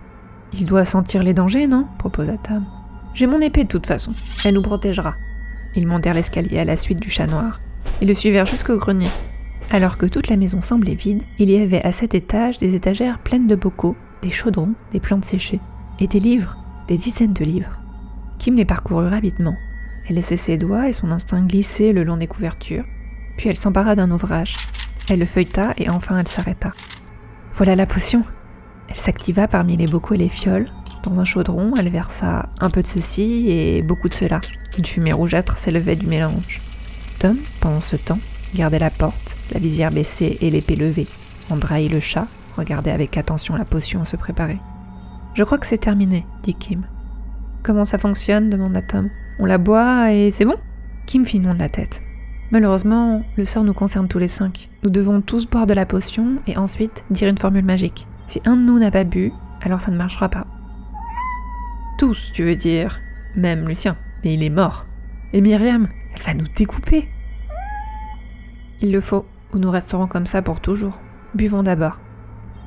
Il 0.53 0.65
doit 0.65 0.85
sentir 0.85 1.23
les 1.23 1.33
dangers, 1.33 1.67
non? 1.67 1.85
proposa 1.97 2.37
Tom. 2.37 2.65
J'ai 3.13 3.27
mon 3.27 3.39
épée 3.39 3.63
de 3.63 3.69
toute 3.69 3.87
façon, 3.87 4.11
elle 4.43 4.55
nous 4.55 4.61
protégera. 4.61 5.15
Ils 5.75 5.87
montèrent 5.87 6.13
l'escalier 6.13 6.59
à 6.59 6.65
la 6.65 6.75
suite 6.75 7.01
du 7.01 7.09
chat 7.09 7.27
noir. 7.27 7.61
Ils 8.01 8.07
le 8.07 8.13
suivirent 8.13 8.45
jusqu'au 8.45 8.77
grenier. 8.77 9.09
Alors 9.71 9.97
que 9.97 10.05
toute 10.05 10.27
la 10.27 10.37
maison 10.37 10.61
semblait 10.61 10.95
vide, 10.95 11.23
il 11.37 11.49
y 11.49 11.61
avait 11.61 11.83
à 11.83 11.91
cet 11.91 12.15
étage 12.15 12.57
des 12.57 12.75
étagères 12.75 13.19
pleines 13.19 13.47
de 13.47 13.55
bocaux, 13.55 13.95
des 14.21 14.31
chaudrons, 14.31 14.73
des 14.91 14.99
plantes 14.99 15.25
séchées, 15.25 15.59
et 15.99 16.07
des 16.07 16.19
livres, 16.19 16.57
des 16.87 16.97
dizaines 16.97 17.33
de 17.33 17.45
livres. 17.45 17.77
Kim 18.37 18.55
les 18.55 18.65
parcourut 18.65 19.07
rapidement. 19.07 19.55
Elle 20.07 20.15
laissait 20.15 20.37
ses 20.37 20.57
doigts 20.57 20.89
et 20.89 20.93
son 20.93 21.11
instinct 21.11 21.45
glisser 21.45 21.93
le 21.93 22.03
long 22.03 22.17
des 22.17 22.27
couvertures. 22.27 22.85
Puis 23.37 23.49
elle 23.49 23.57
s'empara 23.57 23.95
d'un 23.95 24.11
ouvrage. 24.11 24.55
Elle 25.09 25.19
le 25.19 25.25
feuilleta 25.25 25.73
et 25.77 25.89
enfin 25.89 26.19
elle 26.19 26.27
s'arrêta. 26.27 26.71
Voilà 27.53 27.75
la 27.75 27.85
potion. 27.85 28.23
Elle 28.87 28.95
s'activa 28.95 29.47
parmi 29.47 29.77
les 29.77 29.85
bocaux 29.85 30.15
et 30.15 30.17
les 30.17 30.29
fioles. 30.29 30.65
Dans 31.03 31.19
un 31.19 31.25
chaudron, 31.25 31.73
elle 31.77 31.89
versa 31.89 32.49
un 32.59 32.69
peu 32.69 32.81
de 32.81 32.87
ceci 32.87 33.45
et 33.49 33.81
beaucoup 33.81 34.09
de 34.09 34.13
cela. 34.13 34.41
Une 34.77 34.85
fumée 34.85 35.13
rougeâtre 35.13 35.57
s'élevait 35.57 35.95
du 35.95 36.07
mélange. 36.07 36.61
Tom, 37.19 37.37
pendant 37.59 37.81
ce 37.81 37.97
temps, 37.97 38.19
gardait 38.55 38.79
la 38.79 38.89
porte, 38.89 39.35
la 39.51 39.59
visière 39.59 39.91
baissée 39.91 40.37
et 40.41 40.49
l'épée 40.49 40.75
levée. 40.75 41.07
Andrei 41.49 41.87
le 41.87 41.99
chat 41.99 42.27
regardait 42.55 42.91
avec 42.91 43.17
attention 43.17 43.55
la 43.55 43.65
potion 43.65 44.05
se 44.05 44.15
préparer. 44.15 44.59
Je 45.39 45.45
crois 45.45 45.57
que 45.57 45.65
c'est 45.65 45.77
terminé, 45.77 46.25
dit 46.43 46.53
Kim. 46.53 46.81
Comment 47.63 47.85
ça 47.85 47.97
fonctionne 47.97 48.49
demanda 48.49 48.81
Tom. 48.81 49.09
On 49.39 49.45
la 49.45 49.57
boit 49.57 50.11
et 50.11 50.31
c'est 50.31 50.43
bon 50.43 50.57
Kim 51.05 51.23
fit 51.23 51.39
non 51.39 51.53
de 51.53 51.59
la 51.59 51.69
tête. 51.69 52.01
Malheureusement, 52.51 53.23
le 53.37 53.45
sort 53.45 53.63
nous 53.63 53.73
concerne 53.73 54.09
tous 54.09 54.19
les 54.19 54.27
cinq. 54.27 54.67
Nous 54.83 54.89
devons 54.89 55.21
tous 55.21 55.47
boire 55.47 55.65
de 55.65 55.73
la 55.73 55.85
potion 55.85 56.39
et 56.45 56.57
ensuite 56.57 57.05
dire 57.09 57.29
une 57.29 57.37
formule 57.37 57.63
magique. 57.63 58.05
Si 58.27 58.41
un 58.43 58.57
de 58.57 58.63
nous 58.63 58.79
n'a 58.79 58.91
pas 58.91 59.05
bu, 59.05 59.31
alors 59.61 59.79
ça 59.79 59.91
ne 59.91 59.97
marchera 59.97 60.27
pas. 60.27 60.45
Tous, 61.97 62.33
tu 62.33 62.43
veux 62.43 62.57
dire 62.57 62.99
Même 63.37 63.65
Lucien. 63.65 63.95
Mais 64.25 64.33
il 64.33 64.43
est 64.43 64.49
mort. 64.49 64.87
Et 65.31 65.39
Myriam, 65.39 65.87
elle 66.13 66.21
va 66.21 66.33
nous 66.33 66.47
découper. 66.53 67.07
Il 68.81 68.91
le 68.91 68.99
faut, 68.99 69.25
ou 69.53 69.57
nous 69.57 69.71
resterons 69.71 70.07
comme 70.07 70.25
ça 70.25 70.41
pour 70.41 70.59
toujours. 70.59 70.99
Buvons 71.33 71.63
d'abord. 71.63 72.01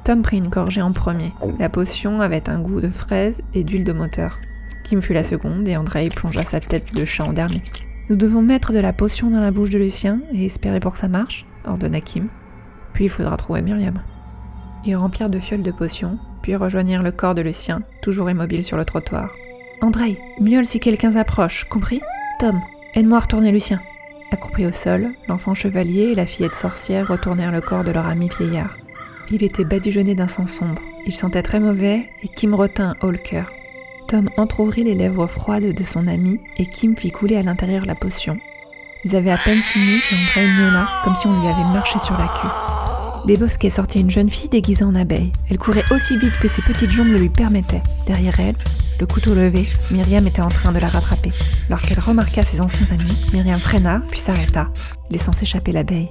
Tom 0.05 0.23
prit 0.23 0.39
une 0.39 0.49
gorgée 0.49 0.83
en 0.83 0.93
premier. 0.93 1.33
La 1.59 1.69
potion 1.69 2.21
avait 2.21 2.51
un 2.51 2.59
goût 2.61 2.81
de 2.81 2.89
fraise 2.89 3.45
et 3.55 3.63
d'huile 3.63 3.85
de 3.85 3.93
moteur. 3.93 4.39
Kim 4.85 5.01
fut 5.01 5.13
la 5.13 5.23
seconde 5.23 5.69
et 5.69 5.77
André 5.77 6.09
plongea 6.11 6.43
sa 6.43 6.59
tête 6.59 6.93
de 6.95 7.05
chat 7.05 7.25
en 7.25 7.33
dernier. 7.33 7.63
Nous 8.11 8.17
devons 8.17 8.43
mettre 8.43 8.73
de 8.73 8.81
la 8.81 8.93
potion 8.93 9.31
dans 9.31 9.41
la 9.41 9.53
bouche 9.53 9.71
de 9.71 9.79
Lucien 9.79 10.21
et 10.33 10.45
espérer 10.45 10.81
pour 10.81 10.93
que 10.93 10.99
ça 10.99 11.09
marche, 11.09 11.47
ordonna 11.65 12.01
Kim. 12.01 12.29
Puis 12.93 13.05
il 13.05 13.11
faudra 13.11 13.37
trouver 13.37 13.63
Myriam. 13.63 14.03
Ils 14.85 14.97
remplirent 14.97 15.31
de 15.31 15.39
fioles 15.39 15.63
de 15.63 15.71
potion, 15.71 16.19
puis 16.43 16.57
rejoignirent 16.57 17.05
le 17.05 17.13
corps 17.13 17.37
de 17.37 17.43
Lucien, 17.43 17.83
toujours 18.03 18.29
immobile 18.29 18.65
sur 18.65 18.77
le 18.77 18.85
trottoir. 18.85 19.31
André, 19.81 20.19
miaule 20.41 20.67
si 20.67 20.81
quelqu'un 20.81 21.13
s'approche, 21.13 21.65
compris? 21.65 22.01
Tom, 22.41 22.61
aide-moi 22.95 23.19
à 23.19 23.21
retourner 23.21 23.53
Lucien. 23.53 23.81
Accroupi 24.33 24.67
au 24.67 24.73
sol, 24.73 25.11
l'enfant 25.29 25.55
chevalier 25.55 26.11
et 26.11 26.15
la 26.17 26.27
fillette 26.27 26.55
sorcière 26.55 27.09
retournèrent 27.09 27.53
le 27.53 27.61
corps 27.61 27.85
de 27.85 27.93
leur 27.93 28.07
ami 28.07 28.29
vieillard. 28.29 28.77
Il 29.31 29.43
était 29.43 29.65
badigeonné 29.65 30.15
d'un 30.15 30.29
sang 30.29 30.47
sombre. 30.47 30.83
Il 31.07 31.15
sentait 31.15 31.43
très 31.43 31.61
mauvais 31.61 32.11
et 32.23 32.29
Kim 32.29 32.55
retint 32.55 32.97
haut 33.03 33.11
le 33.11 33.19
cœur. 33.19 33.51
Tom 34.09 34.29
entr'ouvrit 34.37 34.85
les 34.85 34.95
lèvres 34.95 35.27
froides 35.27 35.75
de 35.75 35.85
son 35.85 36.07
ami 36.07 36.41
et 36.59 36.67
Kim 36.67 36.97
fit 36.97 37.11
couler 37.11 37.37
à 37.37 37.43
l'intérieur 37.43 37.87
la 37.87 37.95
potion. 37.95 38.39
Ils 39.05 39.17
avaient 39.17 39.31
à 39.31 39.39
peine 39.39 39.63
fini 39.63 40.01
qu'André 40.09 40.47
miaula 40.47 40.89
comme 41.05 41.17
si 41.17 41.27
on 41.27 41.41
lui 41.41 41.49
avait 41.49 41.73
marché 41.73 41.99
sur 41.99 42.17
la 42.19 42.29
queue. 42.29 43.27
Des 43.27 43.37
bosquets 43.37 43.71
sortit 43.71 44.01
une 44.01 44.11
jeune 44.11 44.31
fille 44.31 44.49
déguisée 44.49 44.85
en 44.85 44.95
abeille. 44.95 45.33
Elle 45.49 45.59
courait 45.59 45.85
aussi 45.93 46.17
vite 46.19 46.37
que 46.41 46.49
ses 46.49 46.63
petites 46.63 46.91
jambes 46.91 47.09
le 47.09 47.19
lui 47.19 47.29
permettaient. 47.29 47.83
Derrière 48.07 48.39
elle, 48.41 48.57
le 49.01 49.07
couteau 49.07 49.35
levé, 49.35 49.67
Myriam 49.91 50.27
était 50.27 50.43
en 50.43 50.49
train 50.49 50.73
de 50.73 50.79
la 50.79 50.89
rattraper. 50.89 51.33
Lorsqu'elle 51.71 52.01
remarqua 52.01 52.45
ses 52.45 52.61
anciens 52.61 52.87
amis, 52.91 53.17
Myriam 53.33 53.61
freina 53.61 54.03
puis 54.11 54.19
s'arrêta, 54.19 54.69
laissant 55.11 55.33
s'échapper 55.33 55.73
l'abeille. 55.73 56.11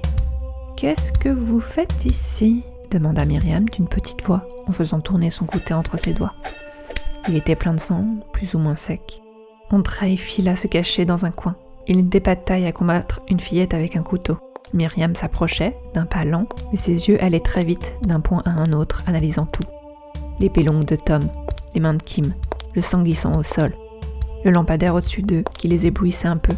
Qu'est-ce 0.76 1.12
que 1.12 1.28
vous 1.28 1.60
faites 1.60 2.04
ici? 2.06 2.62
Demanda 2.92 3.24
Myriam 3.24 3.68
d'une 3.68 3.88
petite 3.88 4.22
voix 4.22 4.46
en 4.66 4.72
faisant 4.72 5.00
tourner 5.00 5.30
son 5.30 5.46
couteau 5.46 5.74
entre 5.74 5.98
ses 5.98 6.12
doigts. 6.12 6.34
Il 7.28 7.36
était 7.36 7.56
plein 7.56 7.74
de 7.74 7.80
sang, 7.80 8.04
plus 8.32 8.54
ou 8.54 8.58
moins 8.58 8.76
sec. 8.76 9.22
Andrei 9.70 10.16
fila 10.16 10.56
se 10.56 10.66
cacher 10.66 11.04
dans 11.04 11.24
un 11.24 11.30
coin. 11.30 11.56
Il 11.88 11.96
n'était 11.96 12.20
pas 12.20 12.34
de 12.34 12.40
taille 12.40 12.66
à 12.66 12.72
combattre 12.72 13.22
une 13.28 13.40
fillette 13.40 13.74
avec 13.74 13.96
un 13.96 14.02
couteau. 14.02 14.36
Myriam 14.74 15.14
s'approchait, 15.14 15.76
d'un 15.94 16.06
pas 16.06 16.24
lent, 16.24 16.46
mais 16.70 16.76
ses 16.76 17.08
yeux 17.08 17.22
allaient 17.22 17.40
très 17.40 17.64
vite 17.64 17.96
d'un 18.02 18.20
point 18.20 18.42
à 18.44 18.50
un 18.50 18.72
autre, 18.72 19.02
analysant 19.06 19.46
tout. 19.46 19.64
L'épée 20.38 20.62
longue 20.62 20.84
de 20.84 20.96
Tom, 20.96 21.22
les 21.74 21.80
mains 21.80 21.94
de 21.94 22.02
Kim, 22.02 22.34
le 22.74 22.82
sang 22.82 23.02
glissant 23.02 23.36
au 23.38 23.42
sol, 23.42 23.74
le 24.44 24.50
lampadaire 24.50 24.94
au-dessus 24.94 25.22
d'eux 25.22 25.44
qui 25.58 25.68
les 25.68 25.86
éblouissait 25.86 26.28
un 26.28 26.36
peu. 26.36 26.54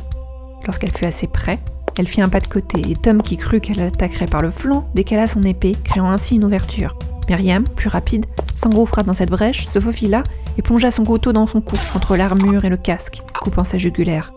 Lorsqu'elle 0.66 0.92
fut 0.92 1.06
assez 1.06 1.26
près, 1.26 1.58
elle 1.98 2.08
fit 2.08 2.22
un 2.22 2.28
pas 2.28 2.40
de 2.40 2.48
côté 2.48 2.80
et 2.90 2.96
Tom, 2.96 3.22
qui 3.22 3.36
crut 3.36 3.62
qu'elle 3.62 3.80
attaquerait 3.80 4.26
par 4.26 4.42
le 4.42 4.50
flanc, 4.50 4.88
décala 4.94 5.26
son 5.26 5.42
épée, 5.42 5.76
créant 5.84 6.10
ainsi 6.10 6.36
une 6.36 6.44
ouverture. 6.44 6.96
Myriam, 7.28 7.64
plus 7.64 7.88
rapide, 7.88 8.26
s'engouffra 8.54 9.02
dans 9.02 9.14
cette 9.14 9.30
brèche, 9.30 9.66
se 9.66 9.78
faufila 9.78 10.22
et 10.58 10.62
plongea 10.62 10.90
son 10.90 11.04
couteau 11.04 11.32
dans 11.32 11.46
son 11.46 11.60
cou, 11.60 11.76
entre 11.94 12.16
l'armure 12.16 12.64
et 12.64 12.68
le 12.68 12.76
casque, 12.76 13.22
coupant 13.40 13.64
sa 13.64 13.78
jugulaire. 13.78 14.32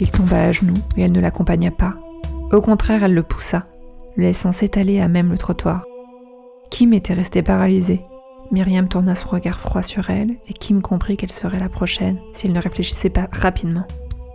Il 0.00 0.10
tomba 0.10 0.44
à 0.44 0.52
genoux 0.52 0.78
et 0.96 1.02
elle 1.02 1.12
ne 1.12 1.20
l'accompagna 1.20 1.70
pas. 1.70 1.94
Au 2.52 2.60
contraire, 2.60 3.04
elle 3.04 3.14
le 3.14 3.22
poussa, 3.22 3.66
le 4.16 4.24
laissant 4.24 4.52
s'étaler 4.52 5.00
à 5.00 5.08
même 5.08 5.30
le 5.30 5.38
trottoir. 5.38 5.84
Kim 6.70 6.92
était 6.92 7.14
restée 7.14 7.42
paralysée. 7.42 8.02
Myriam 8.50 8.88
tourna 8.88 9.14
son 9.14 9.28
regard 9.28 9.58
froid 9.58 9.82
sur 9.82 10.10
elle 10.10 10.36
et 10.48 10.52
Kim 10.52 10.82
comprit 10.82 11.16
qu'elle 11.16 11.32
serait 11.32 11.58
la 11.58 11.68
prochaine 11.68 12.18
s'il 12.34 12.52
ne 12.52 12.60
réfléchissait 12.60 13.10
pas 13.10 13.28
rapidement. 13.32 13.86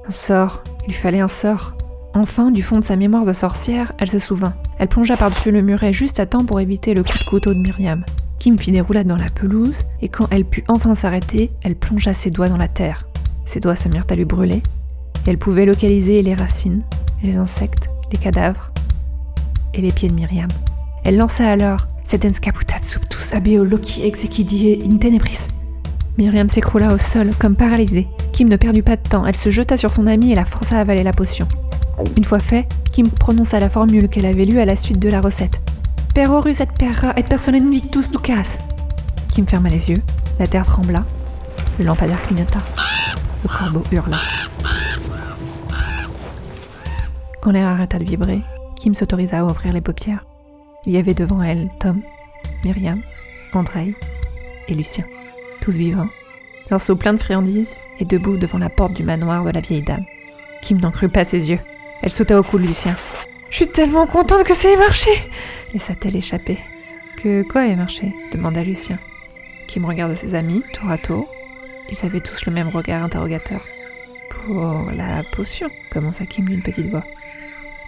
Un 0.08 0.12
sort, 0.12 0.64
il 0.88 0.94
fallait 0.94 1.20
un 1.20 1.28
sort. 1.28 1.74
Enfin, 2.20 2.50
du 2.50 2.64
fond 2.64 2.80
de 2.80 2.84
sa 2.84 2.96
mémoire 2.96 3.26
de 3.26 3.32
sorcière, 3.32 3.94
elle 4.00 4.10
se 4.10 4.18
souvint. 4.18 4.56
Elle 4.80 4.88
plongea 4.88 5.16
par-dessus 5.18 5.52
le 5.52 5.62
muret 5.62 5.94
juste 5.94 6.20
à 6.20 6.26
temps 6.26 6.44
pour 6.44 6.60
éviter 6.60 6.96
le 6.96 7.04
coup 7.04 7.16
de 7.16 7.24
couteau 7.24 7.54
de 7.54 7.60
Myriam. 7.60 8.04
Kim 8.40 8.58
fit 8.58 8.72
des 8.72 8.82
roulades 8.82 9.06
dans 9.06 9.18
la 9.18 9.30
pelouse, 9.30 9.84
et 10.02 10.10
quand 10.10 10.28
elle 10.32 10.44
put 10.44 10.64
enfin 10.68 10.96
s'arrêter, 10.96 11.52
elle 11.62 11.76
plongea 11.76 12.16
ses 12.16 12.32
doigts 12.32 12.50
dans 12.50 12.58
la 12.58 12.68
terre. 12.68 13.08
Ses 13.46 13.60
doigts 13.60 13.76
se 13.76 13.88
mirent 13.88 14.08
à 14.10 14.16
lui 14.16 14.26
brûler, 14.26 14.64
et 15.28 15.30
elle 15.30 15.38
pouvait 15.38 15.68
localiser 15.68 16.24
les 16.24 16.34
racines, 16.34 16.82
les 17.22 17.36
insectes, 17.36 17.88
les 18.12 18.18
cadavres 18.18 18.72
et 19.76 19.82
les 19.82 19.92
pieds 19.92 20.10
de 20.10 20.16
Myriam. 20.16 20.50
Elle 21.04 21.18
lança 21.18 21.48
alors 21.48 21.86
Sedens 22.04 22.40
caputat 22.42 22.82
subtus 22.82 23.32
abeo 23.32 23.64
loci 23.64 24.02
exequidie 24.02 24.80
in 24.84 24.98
tenebris. 24.98 25.50
Myriam 26.18 26.50
s'écroula 26.50 26.96
au 26.96 26.98
sol, 26.98 27.30
comme 27.38 27.56
paralysée. 27.56 28.08
Kim 28.34 28.50
ne 28.50 28.58
perdut 28.58 28.82
pas 28.82 28.96
de 28.96 29.08
temps, 29.08 29.28
elle 29.28 29.36
se 29.36 29.52
jeta 29.52 29.78
sur 29.78 29.94
son 29.94 30.08
ami 30.08 30.32
et 30.32 30.36
la 30.36 30.46
força 30.46 30.78
à 30.78 30.82
avaler 30.82 31.04
la 31.04 31.14
potion. 31.14 31.48
Une 32.16 32.24
fois 32.24 32.40
fait, 32.40 32.68
Kim 32.92 33.10
prononça 33.10 33.60
la 33.60 33.70
formule 33.70 34.10
qu'elle 34.10 34.26
avait 34.26 34.46
lue 34.46 34.60
à 34.60 34.66
la 34.66 34.76
suite 34.76 35.00
de 35.00 35.10
la 35.10 35.22
recette. 35.22 35.60
Per 36.14 36.28
horus 36.28 36.62
et 36.62 36.66
per 36.66 37.14
et 37.16 37.24
personne 37.24 37.56
invictus 37.56 38.10
ducas. 38.10 38.58
Kim 39.34 39.46
ferma 39.48 39.70
les 39.70 39.90
yeux, 39.90 40.02
la 40.40 40.48
terre 40.48 40.66
trembla, 40.66 41.04
le 41.80 41.86
lampadaire 41.86 42.22
clignota, 42.24 42.60
le 43.44 43.50
corbeau 43.50 43.84
hurla. 43.92 44.18
Quand 47.42 47.52
l'air 47.52 47.68
arrêta 47.68 48.00
de 48.00 48.04
vibrer, 48.04 48.42
Kim 48.76 48.94
s'autorisa 48.94 49.40
à 49.40 49.44
ouvrir 49.44 49.74
les 49.74 49.82
paupières. 49.82 50.26
Il 50.86 50.94
y 50.94 50.98
avait 50.98 51.14
devant 51.14 51.42
elle 51.42 51.70
Tom, 51.80 52.02
Myriam, 52.64 53.02
Andrei 53.54 53.94
et 54.68 54.74
Lucien, 54.74 55.04
tous 55.62 55.72
vivants, 55.72 56.10
leurs 56.70 56.82
seaux 56.82 56.96
pleins 56.96 57.14
de 57.14 57.20
friandises 57.20 57.76
et 58.00 58.06
debout 58.06 58.38
devant 58.38 58.58
la 58.58 58.70
porte 58.70 58.94
du 58.94 59.04
manoir 59.04 59.44
de 59.44 59.52
la 59.52 59.62
vieille 59.62 59.84
dame. 59.84 60.06
Kim 60.62 60.80
n'en 60.80 60.92
crut 60.92 61.12
pas 61.12 61.26
ses 61.26 61.50
yeux. 61.50 61.60
Elle 62.02 62.12
sauta 62.12 62.40
au 62.40 62.44
cou 62.44 62.58
de 62.58 62.66
Lucien. 62.68 62.96
Je 63.50 63.58
suis 63.58 63.68
tellement 63.68 64.08
contente 64.08 64.44
que 64.44 64.54
ça 64.54 64.70
ait 64.70 64.78
marché 64.78 65.10
laissa-t-elle 65.74 66.16
échapper. 66.16 66.58
Que 67.18 67.44
quoi 67.44 67.68
ait 67.68 67.76
marché 67.76 68.14
demanda 68.32 68.64
Lucien. 68.64 69.00
Kim 69.68 69.86
regarda 69.86 70.16
ses 70.16 70.34
amis, 70.34 70.64
tour 70.74 70.90
à 70.90 70.98
tour. 70.98 71.28
Ils 71.90 72.06
avaient 72.06 72.22
tous 72.22 72.46
le 72.46 72.52
même 72.52 72.70
regard 72.70 73.04
interrogateur. 73.04 73.62
Pour 74.30 74.90
la 74.94 75.24
potion, 75.24 75.70
commença 75.92 76.26
Kim 76.26 76.48
d'une 76.48 76.62
petite 76.62 76.90
voix. 76.90 77.04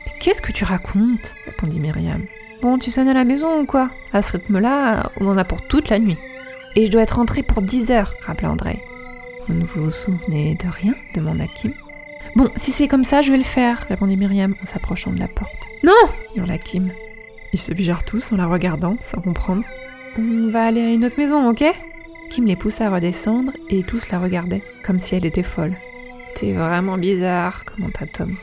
Mais 0.05 0.13
qu'est-ce 0.19 0.41
que 0.41 0.51
tu 0.51 0.63
racontes 0.63 1.35
répondit 1.45 1.79
Myriam. 1.79 2.25
Bon, 2.61 2.77
tu 2.77 2.91
sonnes 2.91 3.07
à 3.07 3.13
la 3.13 3.23
maison 3.23 3.61
ou 3.61 3.65
quoi? 3.65 3.89
À 4.11 4.21
ce 4.21 4.33
rythme-là, 4.33 5.11
on 5.19 5.27
en 5.27 5.37
a 5.37 5.45
pour 5.45 5.61
toute 5.67 5.89
la 5.89 5.99
nuit. 5.99 6.17
Et 6.75 6.85
je 6.85 6.91
dois 6.91 7.03
être 7.03 7.15
rentrée 7.15 7.43
pour 7.43 7.61
10 7.61 7.91
heures, 7.91 8.13
rappela 8.21 8.51
André. 8.51 8.81
Vous 9.47 9.53
ne 9.53 9.63
vous 9.63 9.91
souvenez 9.91 10.55
de 10.55 10.67
rien? 10.67 10.93
demanda 11.15 11.45
Kim. 11.47 11.73
Bon, 12.35 12.49
si 12.55 12.71
c'est 12.71 12.87
comme 12.87 13.03
ça, 13.03 13.21
je 13.21 13.31
vais 13.31 13.37
le 13.37 13.43
faire, 13.43 13.85
répondit 13.89 14.17
Myriam 14.17 14.55
en 14.61 14.65
s'approchant 14.65 15.11
de 15.11 15.19
la 15.19 15.27
porte. 15.27 15.67
Non 15.83 15.93
hurla 16.35 16.57
Kim. 16.57 16.91
Ils 17.53 17.59
se 17.59 17.73
figèrent 17.73 18.03
tous 18.03 18.31
en 18.31 18.37
la 18.37 18.47
regardant, 18.47 18.97
sans 19.03 19.21
comprendre. 19.21 19.63
On 20.17 20.49
va 20.51 20.65
aller 20.65 20.81
à 20.81 20.89
une 20.91 21.05
autre 21.05 21.17
maison, 21.17 21.49
ok 21.49 21.63
Kim 22.29 22.45
les 22.45 22.55
poussa 22.55 22.87
à 22.87 22.89
redescendre 22.91 23.53
et 23.69 23.81
tous 23.83 24.09
la 24.11 24.19
regardaient, 24.19 24.63
comme 24.85 24.99
si 24.99 25.15
elle 25.15 25.25
était 25.25 25.43
folle. 25.43 25.75
T'es 26.35 26.53
vraiment 26.53 26.97
bizarre, 26.97 27.65
commenta 27.65 28.05
Tom. 28.05 28.35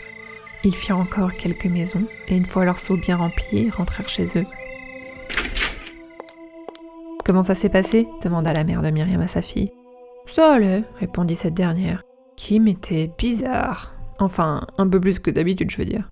Ils 0.64 0.74
firent 0.74 0.98
encore 0.98 1.34
quelques 1.34 1.66
maisons, 1.66 2.06
et 2.26 2.36
une 2.36 2.46
fois 2.46 2.64
leur 2.64 2.78
seau 2.78 2.96
bien 2.96 3.16
rempli, 3.16 3.70
rentrèrent 3.70 4.08
chez 4.08 4.38
eux. 4.38 4.46
Comment 7.24 7.44
ça 7.44 7.54
s'est 7.54 7.68
passé 7.68 8.06
demanda 8.22 8.52
la 8.52 8.64
mère 8.64 8.82
de 8.82 8.90
Myriam 8.90 9.20
à 9.20 9.28
sa 9.28 9.42
fille. 9.42 9.72
Ça 10.26 10.54
allait, 10.54 10.82
répondit 10.98 11.36
cette 11.36 11.54
dernière. 11.54 12.02
Kim 12.36 12.68
était 12.68 13.10
bizarre. 13.18 13.92
Enfin, 14.18 14.66
un 14.78 14.88
peu 14.88 15.00
plus 15.00 15.18
que 15.18 15.30
d'habitude, 15.30 15.70
je 15.70 15.78
veux 15.78 15.84
dire. 15.84 16.10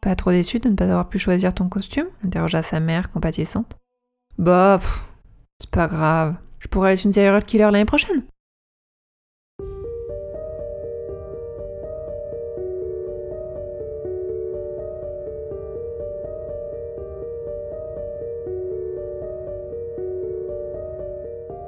Pas 0.00 0.14
trop 0.14 0.30
déçu 0.30 0.60
de 0.60 0.68
ne 0.68 0.74
pas 0.76 0.84
avoir 0.84 1.08
pu 1.08 1.18
choisir 1.18 1.54
ton 1.54 1.68
costume 1.68 2.06
interrogea 2.24 2.62
sa 2.62 2.80
mère, 2.80 3.10
compatissante. 3.10 3.76
Bah, 4.38 4.78
c'est 5.58 5.70
pas 5.70 5.88
grave. 5.88 6.36
Je 6.58 6.68
pourrais 6.68 6.92
être 6.92 7.04
une 7.04 7.12
serial 7.12 7.42
killer 7.42 7.70
l'année 7.70 7.84
prochaine. 7.84 8.22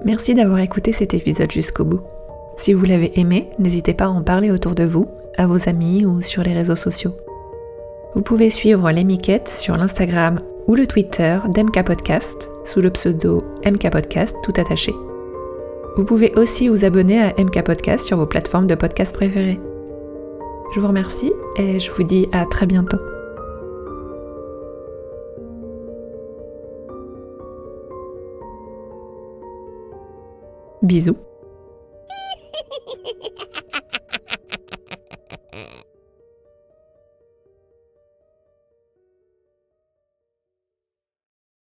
Merci 0.05 0.35
d'avoir 0.35 0.61
écouté 0.61 0.93
cet 0.93 1.15
épisode 1.15 1.51
jusqu'au 1.51 1.85
bout. 1.85 2.03
Si 2.57 2.73
vous 2.73 2.85
l'avez 2.85 3.19
aimé, 3.21 3.51
n'hésitez 3.59 3.95
pas 3.95 4.07
à 4.07 4.09
en 4.09 4.23
parler 4.23 4.51
autour 4.51 4.75
de 4.75 4.85
vous, 4.85 5.07
à 5.37 5.47
vos 5.47 5.69
amis 5.69 6.07
ou 6.07 6.23
sur 6.23 6.43
les 6.43 6.55
réseaux 6.55 6.77
sociaux. 6.77 7.15
Vous 8.15 8.23
pouvez 8.23 8.49
suivre 8.49 8.91
les 8.91 9.05
miquettes 9.05 9.49
sur 9.49 9.77
l'Instagram 9.77 10.41
ou 10.67 10.75
le 10.75 10.87
Twitter 10.87 11.39
d'MK 11.55 11.85
Podcast 11.85 12.49
sous 12.65 12.81
le 12.81 12.91
pseudo 12.91 13.45
MK 13.65 13.91
Podcast 13.91 14.37
tout 14.43 14.55
attaché. 14.57 14.93
Vous 15.97 16.05
pouvez 16.05 16.33
aussi 16.37 16.69
vous 16.69 16.85
abonner 16.85 17.23
à 17.23 17.35
MK 17.39 17.63
Podcast 17.63 18.07
sur 18.07 18.17
vos 18.17 18.27
plateformes 18.27 18.67
de 18.67 18.75
podcast 18.75 19.15
préférées. 19.15 19.61
Je 20.75 20.81
vous 20.81 20.89
remercie 20.89 21.33
et 21.57 21.79
je 21.79 21.93
vous 21.93 22.03
dis 22.03 22.27
à 22.33 22.47
très 22.47 22.67
bientôt. 22.67 22.99
Bisous 30.83 31.17